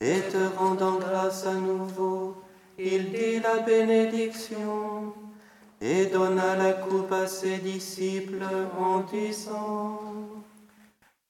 [0.00, 2.36] et te rendant grâce à nouveau,
[2.78, 5.14] il dit la bénédiction,
[5.80, 8.44] et donna la coupe à ses disciples
[8.78, 10.00] en disant,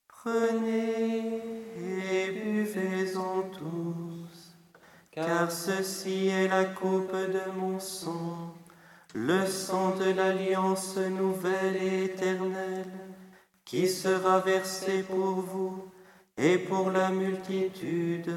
[0.08, 1.40] Prenez
[1.78, 4.56] et buvez-en tous,
[5.10, 8.54] car ceci est la coupe de mon sang
[9.16, 13.05] le sang de l'alliance nouvelle et éternelle,
[13.66, 15.90] qui sera versé pour vous
[16.38, 18.32] et pour la multitude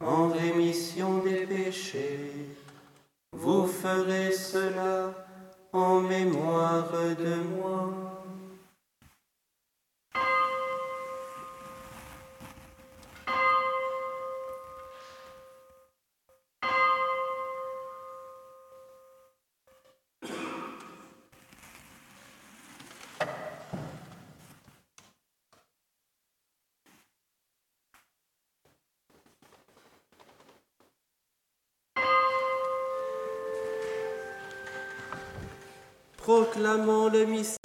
[0.00, 2.32] en rémission des péchés.
[3.32, 5.12] Vous ferez cela
[5.72, 8.15] en mémoire de moi.
[36.56, 37.55] Proclamons le mystère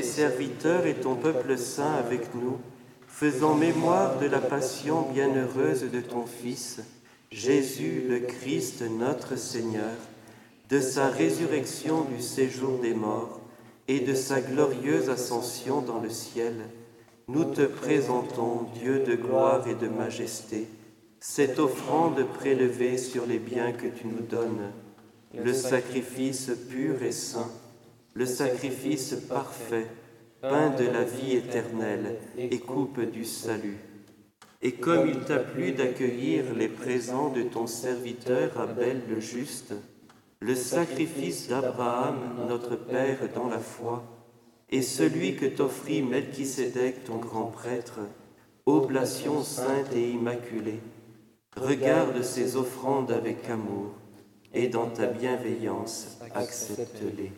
[0.00, 2.56] tes serviteurs et ton peuple saint avec nous,
[3.06, 6.80] faisons mémoire de la passion bienheureuse de ton Fils,
[7.30, 9.92] Jésus le Christ notre Seigneur,
[10.70, 13.40] de sa résurrection du séjour des morts
[13.88, 16.54] et de sa glorieuse ascension dans le ciel,
[17.28, 20.66] nous te présentons, Dieu de gloire et de majesté,
[21.20, 24.72] cette offrande prélevée sur les biens que tu nous donnes
[25.34, 27.50] le sacrifice pur et saint,
[28.14, 29.86] le sacrifice parfait,
[30.40, 33.78] pain de la vie éternelle et coupe du salut.
[34.62, 39.74] Et comme il t'a plu d'accueillir les présents de ton serviteur Abel le juste,
[40.40, 42.16] le sacrifice d'Abraham,
[42.48, 44.02] notre Père dans la foi,
[44.70, 48.00] et celui que t'offrit Melchisédek, ton grand prêtre,
[48.66, 50.80] oblation sainte et immaculée,
[51.56, 53.92] regarde ces offrandes avec amour,
[54.52, 57.32] et dans ta bienveillance, accepte-les.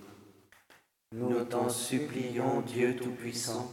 [1.15, 3.71] Nous t'en supplions, Dieu Tout-Puissant,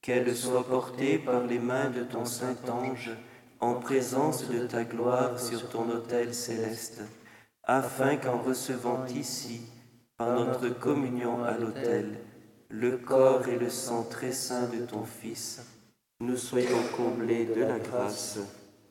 [0.00, 3.12] qu'elle soit portée par les mains de ton Saint-Ange
[3.60, 7.02] en présence de ta gloire sur ton autel céleste,
[7.62, 9.60] afin qu'en recevant ici,
[10.16, 12.18] par notre communion à l'autel,
[12.68, 15.64] le corps et le sang très saint de ton Fils,
[16.18, 18.40] nous soyons comblés de la grâce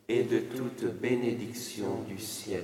[0.07, 2.63] et de toute bénédiction du ciel.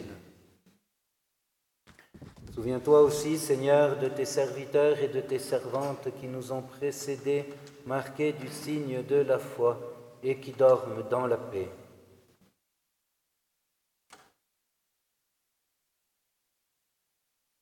[2.58, 7.46] Souviens-toi aussi, Seigneur, de tes serviteurs et de tes servantes qui nous ont précédés,
[7.86, 9.78] marqués du signe de la foi
[10.24, 11.70] et qui dorment dans la paix.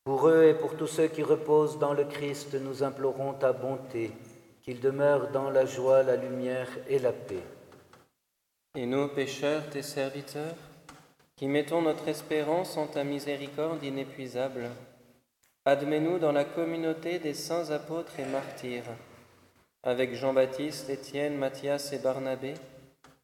[0.06, 4.14] Pour eux et pour tous ceux qui reposent dans le Christ, nous implorons ta bonté,
[4.62, 7.44] qu'ils demeurent dans la joie, la lumière et la paix.
[8.76, 10.56] Et nous, pécheurs, tes serviteurs,
[11.36, 14.70] qui mettons notre espérance en ta miséricorde inépuisable,
[15.66, 18.86] admets-nous dans la communauté des saints apôtres et martyrs,
[19.84, 22.54] avec Jean-Baptiste, Étienne, Matthias et Barnabé,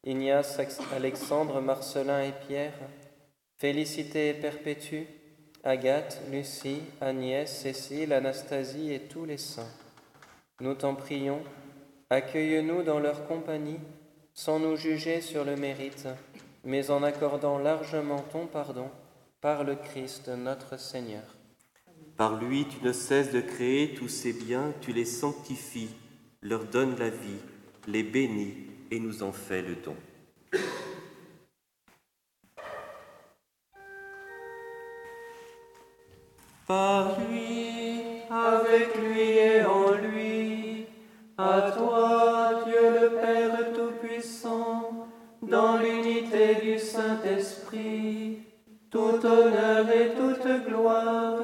[0.04, 0.60] Ignace,
[0.94, 2.74] Alexandre, Marcelin et Pierre,
[3.58, 5.06] Félicité et Perpétue,
[5.64, 9.70] Agathe, Lucie, Agnès, Cécile, Anastasie et tous les saints.
[10.60, 11.42] Nous t'en prions,
[12.10, 13.78] accueille-nous dans leur compagnie,
[14.34, 16.08] sans nous juger sur le mérite
[16.64, 18.90] mais en accordant largement ton pardon
[19.40, 21.24] par le Christ notre Seigneur.
[22.16, 25.94] Par lui, tu ne cesses de créer tous ces biens, tu les sanctifies,
[26.42, 27.40] leur donnes la vie,
[27.88, 28.54] les bénis
[28.90, 29.96] et nous en fais le don.
[36.66, 40.86] Par lui, avec lui et en lui,
[41.38, 45.08] à toi, Dieu le Père Tout-Puissant,
[45.42, 48.38] dans l'unité du Saint-Esprit,
[48.90, 51.38] tout honneur et toute gloire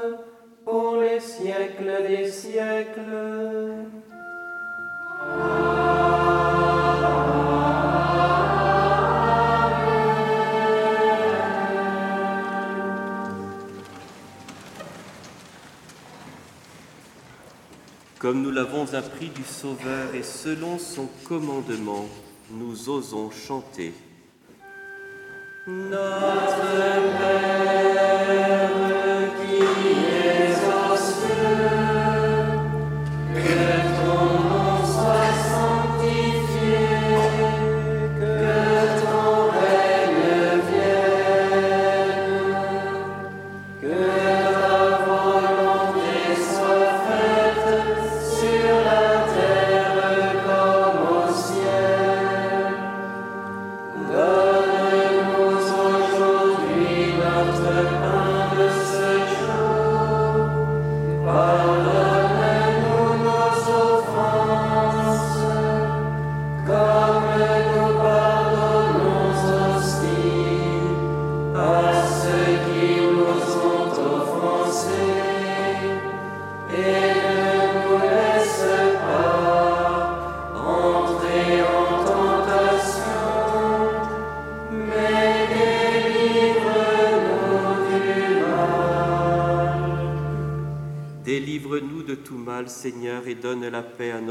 [0.68, 3.00] pour les siècles des siècles.
[18.18, 22.06] Comme nous l'avons appris du Sauveur et selon son commandement,
[22.50, 23.94] nous osons chanter.
[25.66, 26.60] Notre
[27.18, 27.87] Père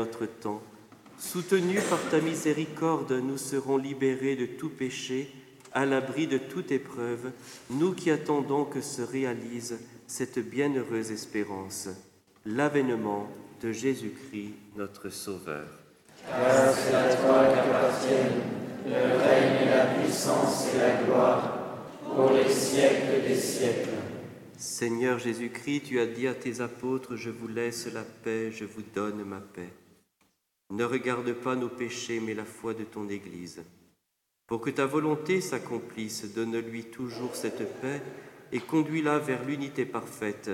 [0.08, 0.62] notre temps.
[1.20, 5.30] Soutenus par ta miséricorde, nous serons libérés de tout péché,
[5.74, 7.32] à l'abri de toute épreuve,
[7.70, 9.78] nous qui attendons que se réalise
[10.08, 11.90] cette bienheureuse espérance,
[12.46, 13.28] l'avènement
[13.62, 15.68] de Jésus-Christ, notre Sauveur.
[16.26, 18.42] Car c'est à toi qu'appartiennent
[18.86, 21.58] le règne la puissance et la gloire
[22.04, 23.90] pour les siècles des siècles.
[24.58, 28.84] Seigneur Jésus-Christ, tu as dit à tes apôtres, je vous laisse la paix, je vous
[28.96, 29.70] donne ma paix.
[30.70, 33.64] Ne regarde pas nos péchés, mais la foi de ton Église.
[34.48, 38.02] Pour que ta volonté s'accomplisse, donne-lui toujours cette paix
[38.52, 40.50] et conduis-la vers l'unité parfaite,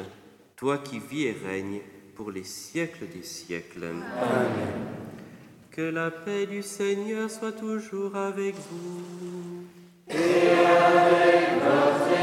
[0.56, 1.82] toi qui vis et règnes
[2.16, 3.86] pour les siècles des siècles.
[3.86, 4.04] Amen.
[5.72, 9.64] Que la paix du Seigneur soit toujours avec vous.
[10.10, 12.23] Et avec notre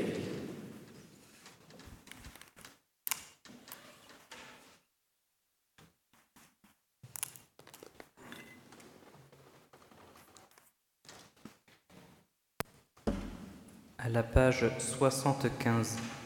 [14.33, 16.20] Page 75.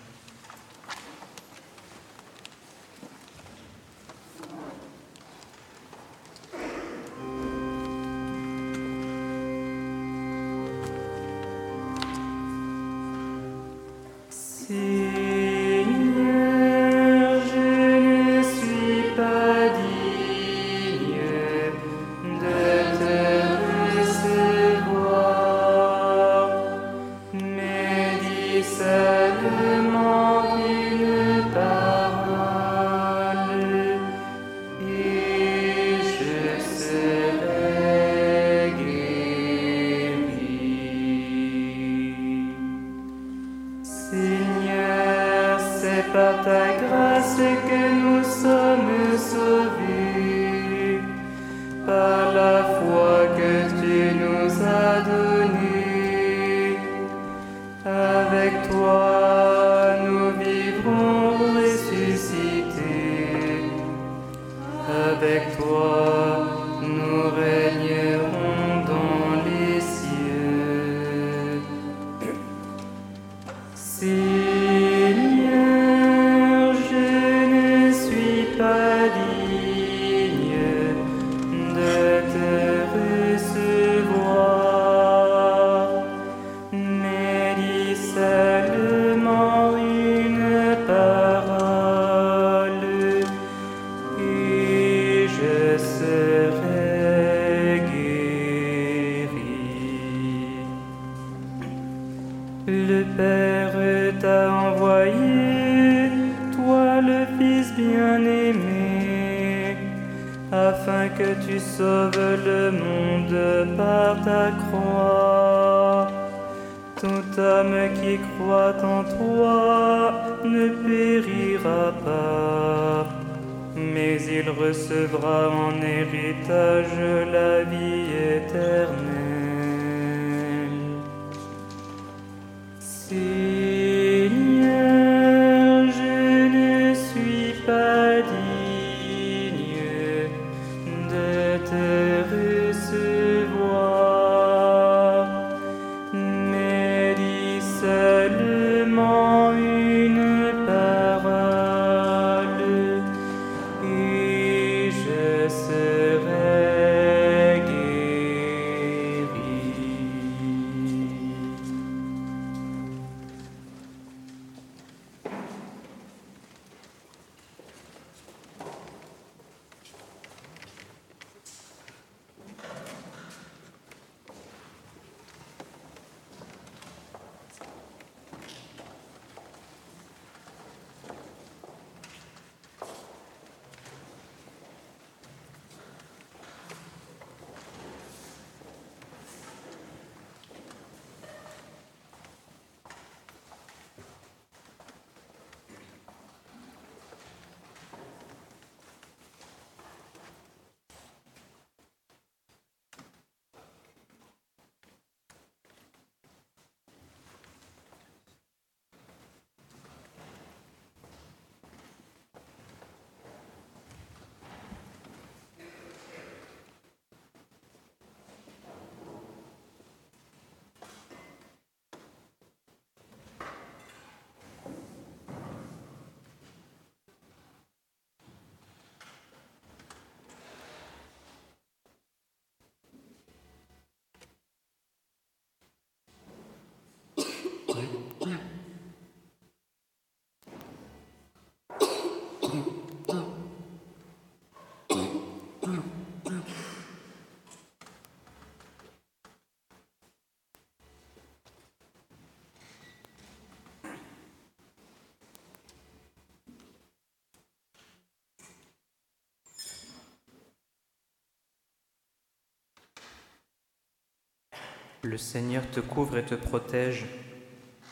[265.06, 267.06] Le Seigneur te couvre et te protège,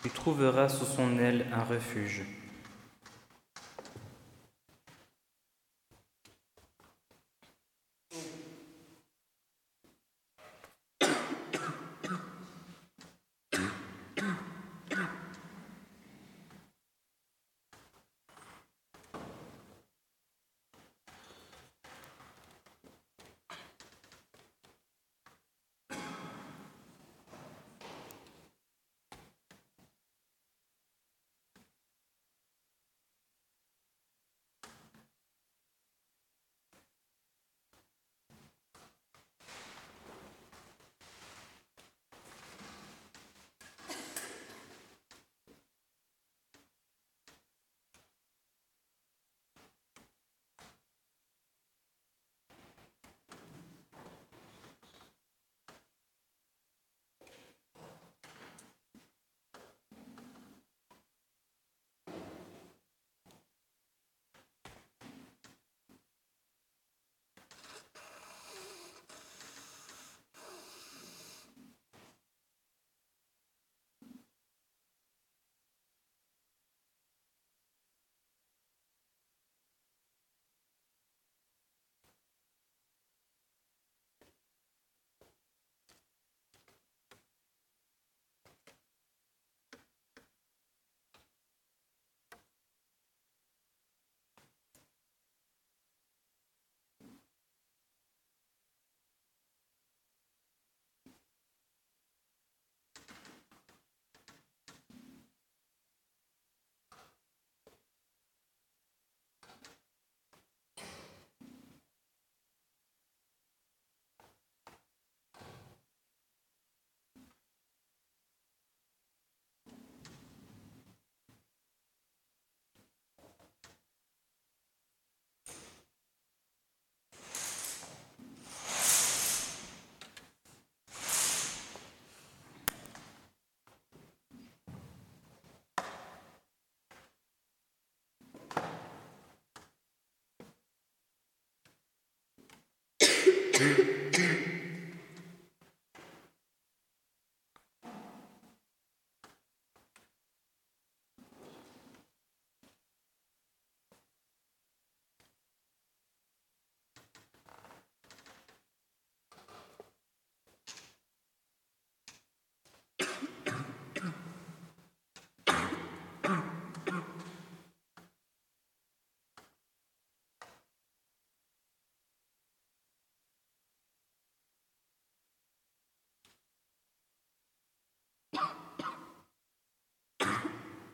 [0.01, 2.24] tu trouveras sous son aile un refuge.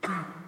[0.09, 0.38] come.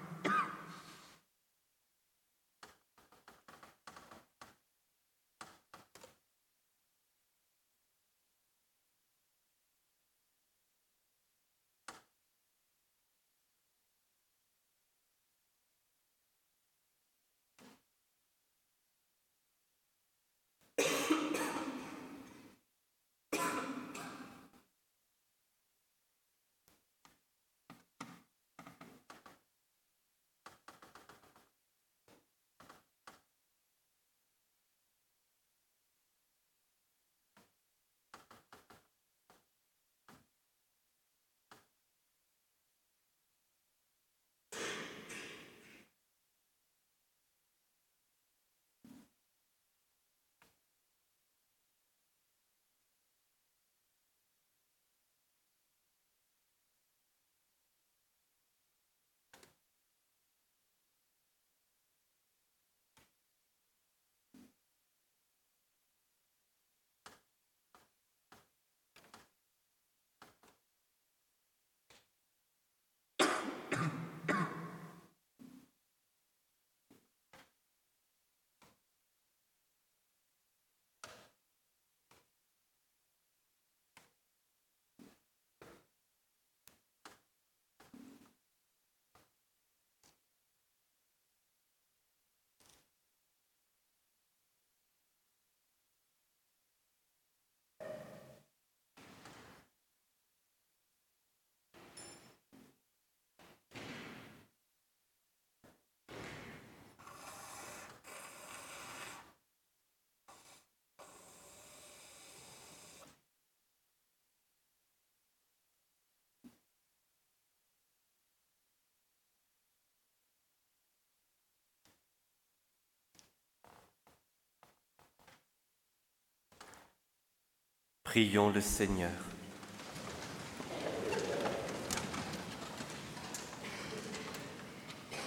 [128.11, 129.09] Prions le Seigneur.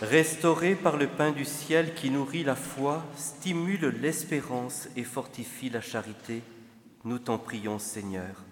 [0.03, 5.81] Restauré par le pain du ciel qui nourrit la foi, stimule l'espérance et fortifie la
[5.81, 6.43] charité,
[7.05, 8.45] nous t'en prions Seigneur.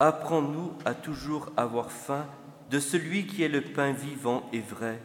[0.00, 2.26] Apprends-nous à toujours avoir faim
[2.70, 5.00] de celui qui est le pain vivant et vrai,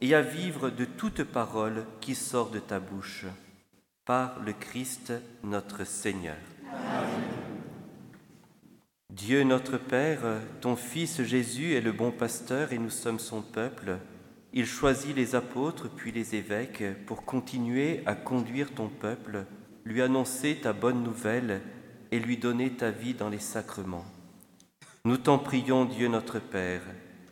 [0.00, 3.26] et à vivre de toute parole qui sort de ta bouche.
[4.04, 5.12] Par le Christ
[5.44, 6.34] notre Seigneur.
[9.14, 10.20] Dieu notre Père,
[10.62, 13.98] ton Fils Jésus est le bon pasteur et nous sommes son peuple.
[14.54, 19.44] Il choisit les apôtres puis les évêques pour continuer à conduire ton peuple,
[19.84, 21.60] lui annoncer ta bonne nouvelle
[22.10, 24.06] et lui donner ta vie dans les sacrements.
[25.04, 26.82] Nous t'en prions, Dieu notre Père,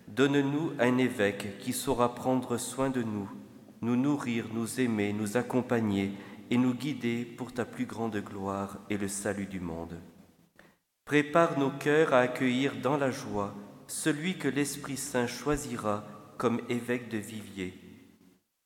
[0.06, 3.30] donne-nous un évêque qui saura prendre soin de nous,
[3.80, 6.12] nous nourrir, nous aimer, nous accompagner
[6.50, 9.98] et nous guider pour ta plus grande gloire et le salut du monde.
[11.10, 13.52] Prépare nos cœurs à accueillir dans la joie
[13.88, 16.04] celui que l'Esprit Saint choisira
[16.38, 17.74] comme évêque de Vivier.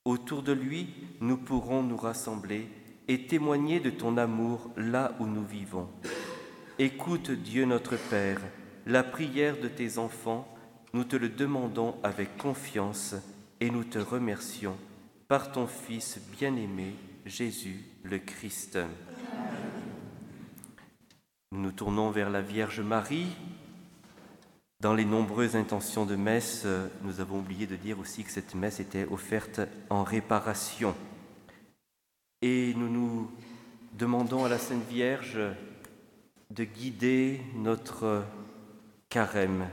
[0.04, 0.88] Autour de lui,
[1.22, 2.68] nous pourrons nous rassembler
[3.08, 5.88] et témoigner de ton amour là où nous vivons.
[6.78, 8.42] Écoute Dieu notre Père,
[8.84, 10.46] la prière de tes enfants,
[10.92, 13.14] nous te le demandons avec confiance
[13.62, 14.76] et nous te remercions
[15.28, 16.94] par ton Fils bien-aimé,
[17.24, 18.76] Jésus le Christ.
[21.54, 23.28] Nous nous tournons vers la Vierge Marie.
[24.80, 26.66] Dans les nombreuses intentions de messe,
[27.02, 30.96] nous avons oublié de dire aussi que cette messe était offerte en réparation.
[32.42, 33.30] Et nous nous
[33.92, 35.38] demandons à la Sainte Vierge
[36.50, 38.24] de guider notre
[39.08, 39.68] carême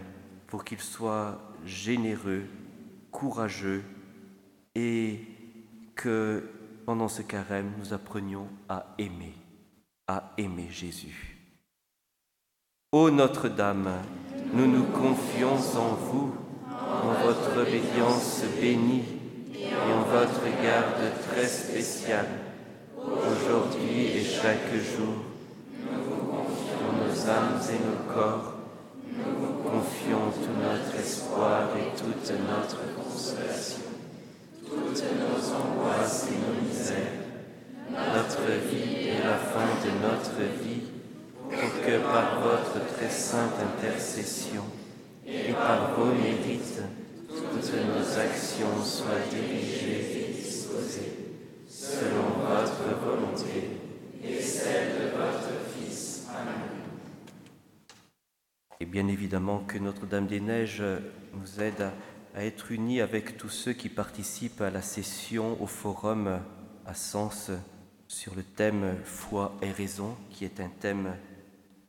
[0.45, 2.45] pour qu'il soit généreux,
[3.09, 3.83] courageux
[4.75, 5.25] et
[5.95, 6.47] que
[6.85, 9.33] pendant ce carême, nous apprenions à aimer,
[10.07, 11.30] à aimer Jésus.
[12.93, 13.89] Ô Notre-Dame,
[14.53, 16.35] nous nous confions en vous,
[16.67, 19.05] en votre obédience bénie
[19.55, 22.27] et en votre garde très spéciale,
[22.97, 25.23] aujourd'hui et chaque jour.
[25.79, 28.55] Confions nos âmes et nos corps,
[29.07, 33.83] nous confions tout notre espoir et toute notre consolation,
[34.67, 37.21] toutes nos angoisses et nos misères,
[37.89, 40.70] notre vie et la fin de notre vie
[41.51, 44.63] pour que par votre très sainte intercession
[45.27, 46.81] et par vos mérites,
[47.27, 51.17] toutes nos actions soient dirigées et disposées
[51.67, 53.79] selon votre volonté
[54.23, 56.27] et celle de votre Fils.
[56.29, 56.53] Amen.
[58.79, 60.83] Et bien évidemment que Notre-Dame des Neiges
[61.33, 61.93] nous aide à,
[62.35, 66.39] à, être unis avec tous ceux qui participent à la session au forum
[66.85, 67.51] à Sens
[68.07, 71.13] sur le thème foi et raison, qui est un thème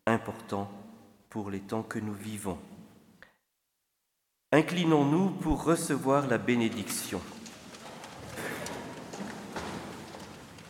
[0.07, 0.71] important
[1.31, 2.59] pour les temps que nous vivons.
[4.51, 7.21] Inclinons-nous pour recevoir la bénédiction.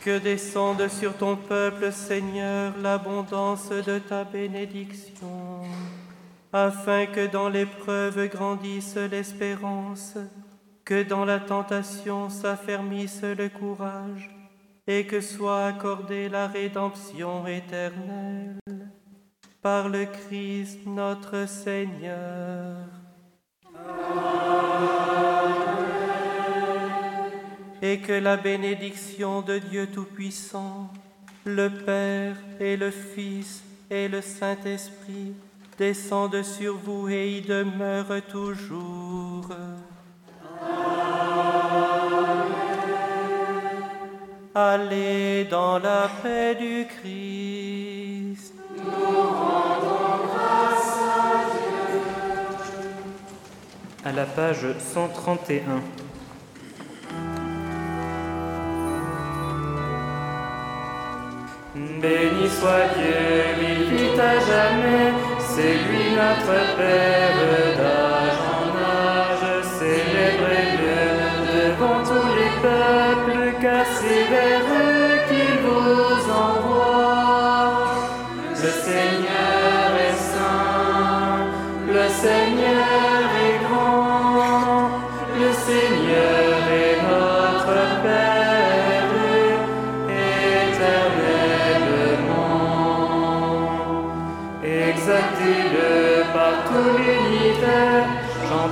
[0.01, 5.63] Que descende sur ton peuple, Seigneur, l'abondance de ta bénédiction,
[6.53, 10.17] afin que dans l'épreuve grandisse l'espérance,
[10.85, 14.31] que dans la tentation s'affermisse le courage,
[14.87, 18.59] et que soit accordée la rédemption éternelle
[19.63, 22.77] par le Christ notre Seigneur.
[27.81, 30.91] Et que la bénédiction de Dieu Tout-Puissant,
[31.45, 35.35] le Père et le Fils et le Saint-Esprit
[35.79, 39.49] descende sur vous et y demeure toujours.
[44.55, 48.52] Allez dans la paix du Christ.
[54.05, 55.81] À la page 131.
[61.75, 63.15] Béni soit Dieu,
[63.61, 68.12] il vit à jamais, c'est lui notre Père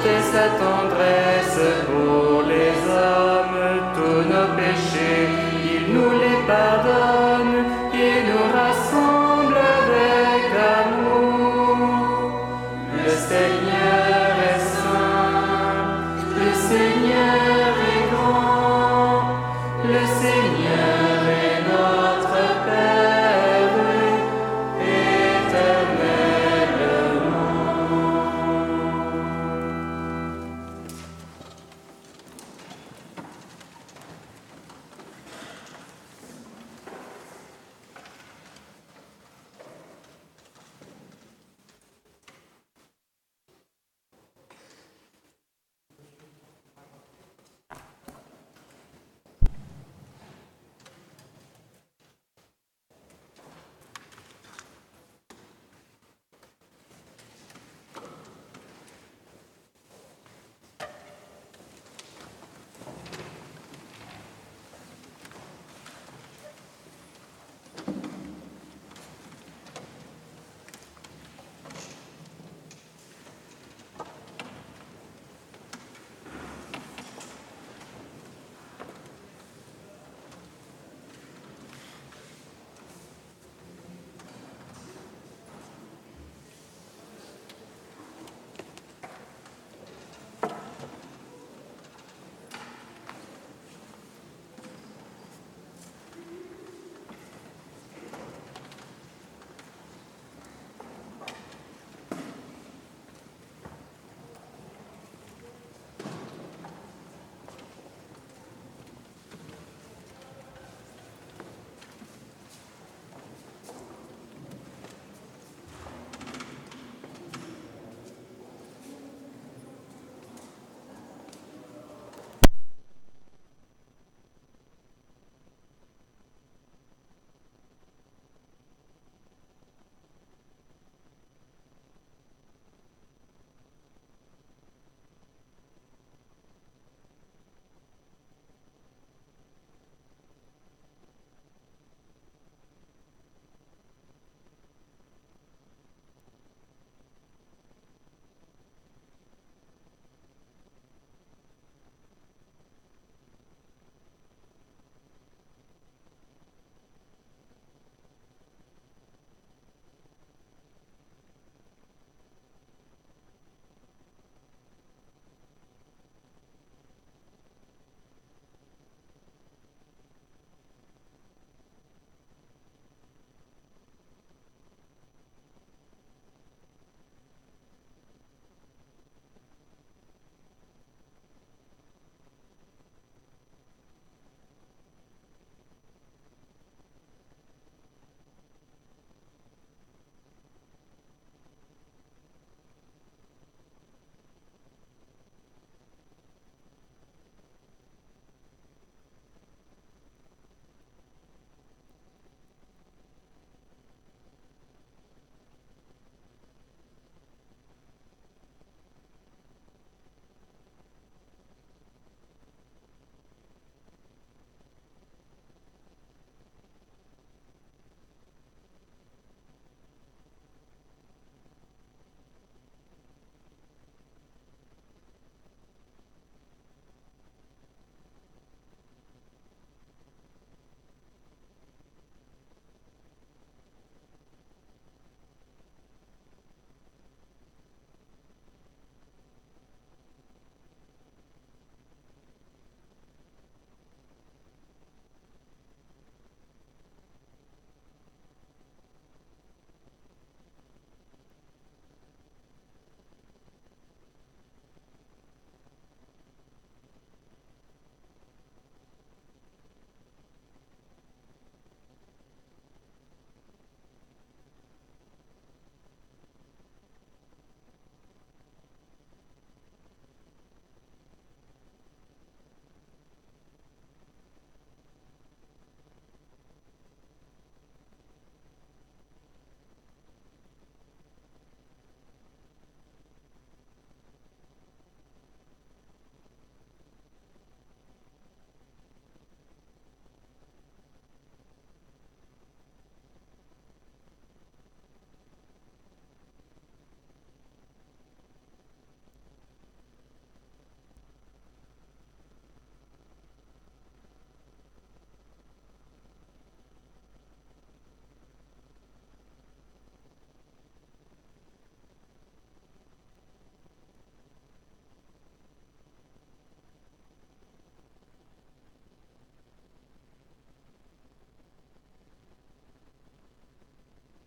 [0.01, 3.30] chantez sa tendresse pour les hommes,